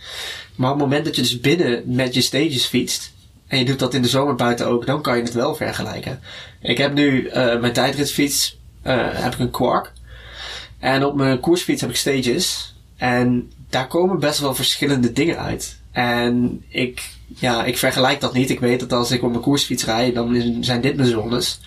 Maar 0.55 0.71
op 0.71 0.79
het 0.79 0.85
moment 0.85 1.05
dat 1.05 1.15
je 1.15 1.21
dus 1.21 1.39
binnen 1.39 1.83
met 1.85 2.13
je 2.13 2.21
stages 2.21 2.65
fietst, 2.65 3.11
en 3.49 3.57
je 3.57 3.65
doet 3.65 3.79
dat 3.79 3.93
in 3.93 4.01
de 4.01 4.07
zomer 4.07 4.35
buiten 4.35 4.67
ook, 4.67 4.85
dan 4.85 5.01
kan 5.01 5.17
je 5.17 5.23
het 5.23 5.33
wel 5.33 5.55
vergelijken. 5.55 6.19
Ik 6.61 6.77
heb 6.77 6.93
nu 6.93 7.27
eh, 7.27 7.59
mijn 7.59 7.73
tijdritfiets, 7.73 8.57
eh, 8.81 8.97
heb 9.11 9.33
ik 9.33 9.39
een 9.39 9.51
Quark. 9.51 9.91
En 10.79 11.05
op 11.05 11.15
mijn 11.15 11.39
koersfiets 11.39 11.81
heb 11.81 11.89
ik 11.89 11.95
stages. 11.95 12.75
En 12.97 13.51
daar 13.69 13.87
komen 13.87 14.19
best 14.19 14.39
wel 14.39 14.55
verschillende 14.55 15.11
dingen 15.11 15.37
uit. 15.37 15.79
En 15.91 16.63
ik, 16.67 17.09
ja, 17.27 17.65
ik 17.65 17.77
vergelijk 17.77 18.19
dat 18.19 18.33
niet. 18.33 18.49
Ik 18.49 18.59
weet 18.59 18.79
dat 18.79 18.93
als 18.93 19.11
ik 19.11 19.23
op 19.23 19.29
mijn 19.29 19.41
koersfiets 19.41 19.85
rijd, 19.85 20.15
dan 20.15 20.57
zijn 20.61 20.81
dit 20.81 20.95
mijn 20.95 21.09
zones. 21.09 21.59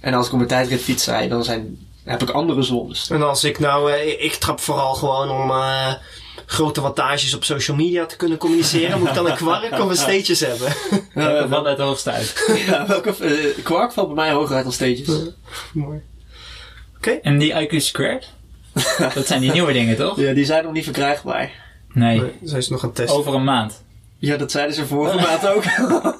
En 0.00 0.14
als 0.14 0.26
ik 0.26 0.32
op 0.32 0.38
mijn 0.38 0.50
tijdritfiets 0.50 1.06
rijd, 1.06 1.30
dan 1.30 1.44
zijn, 1.44 1.78
heb 2.04 2.22
ik 2.22 2.30
andere 2.30 2.62
zones. 2.62 3.10
En 3.10 3.22
als 3.22 3.44
ik 3.44 3.58
nou, 3.58 3.92
eh, 3.92 4.24
ik 4.24 4.34
trap 4.34 4.60
vooral 4.60 4.94
gewoon 4.94 5.30
om 5.30 5.50
grote 6.46 6.80
wattages 6.80 7.34
op 7.34 7.44
social 7.44 7.76
media 7.76 8.06
te 8.06 8.16
kunnen 8.16 8.38
communiceren. 8.38 8.98
Moet 8.98 9.08
ik 9.08 9.14
dan 9.14 9.26
een 9.26 9.36
kwark 9.36 9.78
of 9.78 9.88
een 9.88 9.96
steetjes 9.96 10.40
hebben? 10.40 10.72
Uh, 11.14 11.50
wat 11.50 11.64
het 11.64 11.78
hoogst 11.78 12.08
uit. 12.08 12.44
ja, 12.66 12.86
welke 12.86 13.14
eh, 13.20 13.64
Quark 13.64 13.92
valt 13.92 14.06
bij 14.06 14.16
mij 14.24 14.32
hoger 14.32 14.54
uit 14.54 14.64
dan 14.64 14.72
stages. 14.72 15.08
Mooi. 15.72 16.02
En 17.22 17.38
die 17.38 17.52
IQ 17.52 17.76
squared? 17.76 18.28
dat 19.14 19.26
zijn 19.26 19.40
die 19.40 19.52
nieuwe 19.52 19.72
dingen, 19.72 19.96
toch? 19.96 20.20
Ja, 20.20 20.32
die 20.32 20.44
zijn 20.44 20.64
nog 20.64 20.72
niet 20.72 20.84
verkrijgbaar. 20.84 21.50
Nee. 21.92 22.20
Nee, 22.20 22.32
zijn 22.42 22.62
ze 22.62 22.72
nog 22.72 22.82
aan 22.82 22.88
het 22.88 22.96
testen. 22.96 23.18
Over 23.18 23.34
een 23.34 23.44
maand. 23.44 23.84
Ja, 24.18 24.36
dat 24.36 24.50
zeiden 24.50 24.74
ze 24.74 24.86
vorige 24.86 25.16
maand 25.16 25.46
ook. 25.46 25.64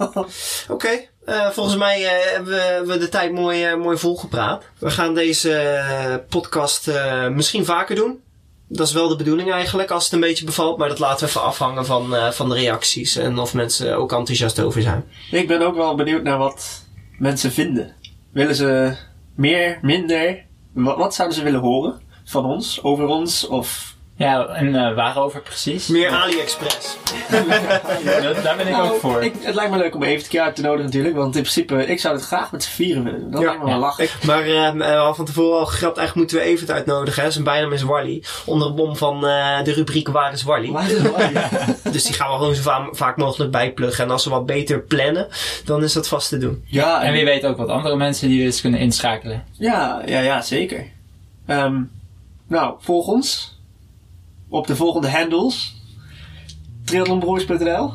Oké, 0.76 0.88
eh, 1.24 1.50
volgens 1.50 1.76
mij 1.76 2.04
eh, 2.04 2.32
hebben 2.32 2.52
we, 2.52 2.60
hebben 2.60 2.92
we 2.92 2.98
de 2.98 3.08
tijd 3.08 3.32
mooi, 3.32 3.64
eh, 3.64 3.76
mooi 3.76 3.98
volgepraat. 3.98 4.64
We 4.78 4.90
gaan 4.90 5.14
deze 5.14 5.52
eh, 5.54 6.14
podcast 6.28 6.88
eh, 6.88 7.28
misschien 7.28 7.64
vaker 7.64 7.94
doen. 7.96 8.20
Dat 8.68 8.87
is 8.87 8.92
wel 8.92 9.09
de 9.09 9.16
bedoeling 9.16 9.52
eigenlijk, 9.52 9.90
als 9.90 10.05
het 10.05 10.12
een 10.12 10.20
beetje 10.20 10.44
bevalt. 10.44 10.79
Maar 10.79 10.88
dat 10.88 10.98
laten 10.98 11.20
we 11.20 11.26
even 11.26 11.42
afhangen 11.42 11.87
van, 11.87 12.14
eh, 12.14 12.31
van 12.31 12.48
de 12.48 12.55
reacties. 12.55 13.16
En 13.16 13.38
of 13.38 13.55
mensen 13.55 13.96
ook 13.96 14.12
enthousiast 14.12 14.61
over 14.61 14.83
zijn. 14.83 15.05
ik 15.31 15.48
ben 15.48 15.62
ook 15.62 15.76
wel 15.76 15.94
benieuwd 15.94 16.22
naar 16.22 16.38
wat 16.38 16.85
mensen 17.18 17.52
vinden. 17.52 17.94
Willen 18.31 18.55
ze 18.55 18.96
meer, 19.35 19.79
minder? 19.83 20.44
Wat, 20.72 20.96
wat 20.96 21.14
zouden 21.14 21.37
ze 21.37 21.44
willen 21.44 21.61
horen 21.61 22.00
van 22.24 22.44
ons, 22.44 22.83
over 22.83 23.07
ons? 23.07 23.46
Of 23.46 23.95
Ja, 24.18 24.46
en 24.46 24.74
eh, 24.74 24.94
waarover 24.94 25.40
precies? 25.40 25.87
Meer 25.87 26.11
AliExpress. 26.11 26.96
Dat- 28.22 28.42
daar 28.42 28.57
ben 28.57 28.68
ik 28.68 28.76
ook 28.79 29.00
voor. 29.00 29.11
Nou, 29.11 29.24
Ik, 29.24 29.35
het 29.40 29.55
lijkt 29.55 29.70
me 29.70 29.79
leuk 29.79 29.94
om 29.94 30.02
even 30.02 30.22
een 30.24 30.29
keer 30.31 30.40
uit 30.40 30.57
te 30.57 30.62
nodigen 30.62 30.85
natuurlijk. 30.85 31.14
Want 31.16 31.35
in 31.37 31.40
principe, 31.42 31.87
ik 31.87 32.00
zou 32.00 32.14
het 32.14 32.24
graag 32.24 32.52
met 32.52 32.62
z'n 32.62 32.70
vieren 32.70 33.05
willen. 33.05 33.31
Dat 33.31 33.40
Ja, 33.40 33.46
lijkt 33.46 33.61
me 33.62 33.66
wel 33.68 33.74
ja. 33.74 33.81
lachen. 33.81 34.05
Ik, 34.05 34.12
maar 34.24 34.40
eh, 34.42 34.70
we 34.72 34.85
hadden 34.85 35.14
van 35.14 35.24
tevoren 35.24 35.59
al 35.59 35.66
gegrapt, 35.66 35.96
eigenlijk 35.98 36.14
moeten 36.31 36.37
we 36.46 36.52
Evert 36.52 36.70
uitnodigen. 36.70 37.22
Hè? 37.22 37.31
Zijn 37.31 37.44
bijnaam 37.44 37.72
is 37.72 37.83
Wally. 37.83 38.22
Onder 38.46 38.68
de 38.68 38.74
bom 38.74 38.96
van 38.96 39.26
eh, 39.26 39.62
de 39.62 39.72
rubriek 39.72 40.09
Waar 40.09 40.33
is 40.33 40.42
Wally? 40.42 40.70
Waar 40.70 40.90
is? 40.90 41.02
Ja. 41.33 41.48
Dus 41.92 42.05
die 42.05 42.14
gaan 42.14 42.31
we 42.31 42.37
gewoon 42.37 42.55
zo 42.55 42.62
va- 42.62 42.88
vaak 42.92 43.16
mogelijk 43.16 43.50
bijpluggen. 43.50 44.05
En 44.05 44.11
als 44.11 44.24
we 44.24 44.31
wat 44.31 44.46
beter 44.46 44.81
plannen, 44.81 45.29
dan 45.64 45.83
is 45.83 45.92
dat 45.92 46.09
vast 46.09 46.29
te 46.29 46.38
doen. 46.38 46.64
Ja, 46.66 47.02
En 47.02 47.12
wie 47.12 47.24
weet 47.24 47.44
ook 47.46 47.57
wat 47.57 47.68
andere 47.68 47.96
mensen 47.96 48.29
die 48.29 48.38
we 48.38 48.44
eens 48.44 48.61
kunnen 48.61 48.81
inschakelen. 48.81 49.44
Ja, 49.52 50.02
ja, 50.07 50.20
ja, 50.20 50.40
zeker. 50.42 50.87
Ehm, 51.46 51.81
nou, 52.48 52.74
volg 52.79 53.07
ons 53.07 53.56
op 54.48 54.66
de 54.66 54.76
volgende 54.76 55.11
handles. 55.11 55.74
Triathlonbroers.nl 56.85 57.92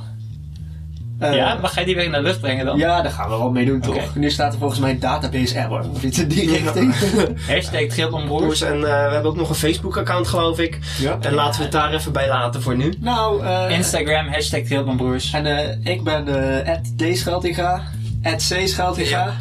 Eh, 1.19 1.35
ja, 1.35 1.57
mag 1.61 1.75
jij 1.75 1.83
die 1.83 1.95
weer 1.95 2.03
in 2.05 2.11
de 2.11 2.21
lucht 2.21 2.39
brengen 2.41 2.65
dan? 2.65 2.77
Ja, 2.77 3.01
daar 3.01 3.11
gaan 3.11 3.29
we 3.29 3.37
wel 3.37 3.51
mee 3.51 3.65
doen, 3.65 3.79
toch? 3.81 4.15
Nu 4.15 4.29
staat 4.31 4.53
er 4.53 4.59
volgens 4.59 4.79
mij 4.79 4.89
een 4.91 4.99
database 4.99 5.57
error. 5.57 5.85
Of 5.93 6.03
iets 6.03 6.19
in 6.19 6.27
die 6.27 6.49
richting. 6.49 6.95
Hashtag 7.47 7.81
Triathlonbroers. 7.87 8.41
Broers. 8.43 8.61
En 8.61 8.75
eh, 8.75 8.81
we 8.81 8.87
hebben 9.13 9.25
ook 9.31 9.35
nog 9.35 9.49
een 9.49 9.55
Facebook-account, 9.55 10.27
geloof 10.27 10.59
ik. 10.59 10.79
ja. 10.99 11.17
En 11.21 11.33
laten 11.33 11.57
we 11.57 11.63
het 11.63 11.71
daar 11.71 11.93
even 11.93 12.11
bij 12.11 12.27
laten 12.27 12.61
voor 12.61 12.75
nu. 12.77 12.93
Nou, 12.99 13.43
eh, 13.45 13.69
Instagram, 13.77 14.27
hashtag 14.27 14.61
Triathlonbroers. 14.61 15.33
en 15.33 15.79
ik 15.83 16.03
ben 16.03 16.27
eh 16.65 16.75
@d_scheltinga, 16.97 17.81
@c_scheltinga. 18.37 19.33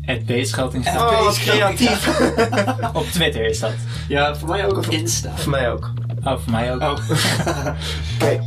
Het 0.00 0.26
Beetschelting. 0.26 0.84
Ja. 0.84 1.08
Oh, 1.08 1.24
wat 1.24 1.38
creatief. 1.38 2.20
Op 2.92 3.06
Twitter 3.06 3.44
is 3.46 3.60
dat. 3.60 3.72
Ja, 4.08 4.36
voor 4.36 4.48
mij 4.48 4.66
ook 4.66 4.76
op 4.76 4.86
Insta. 4.86 5.30
voor 5.34 5.50
mij 5.50 5.70
ook. 5.70 5.92
Oh, 6.26 6.38
voor 6.42 6.52
mij 6.52 6.74
ook. 6.74 6.82
Oh. 6.82 6.96
Oké. 8.20 8.42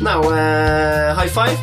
Nou, 0.00 0.34
eh 0.36 1.18
high 1.18 1.40
five. 1.40 1.56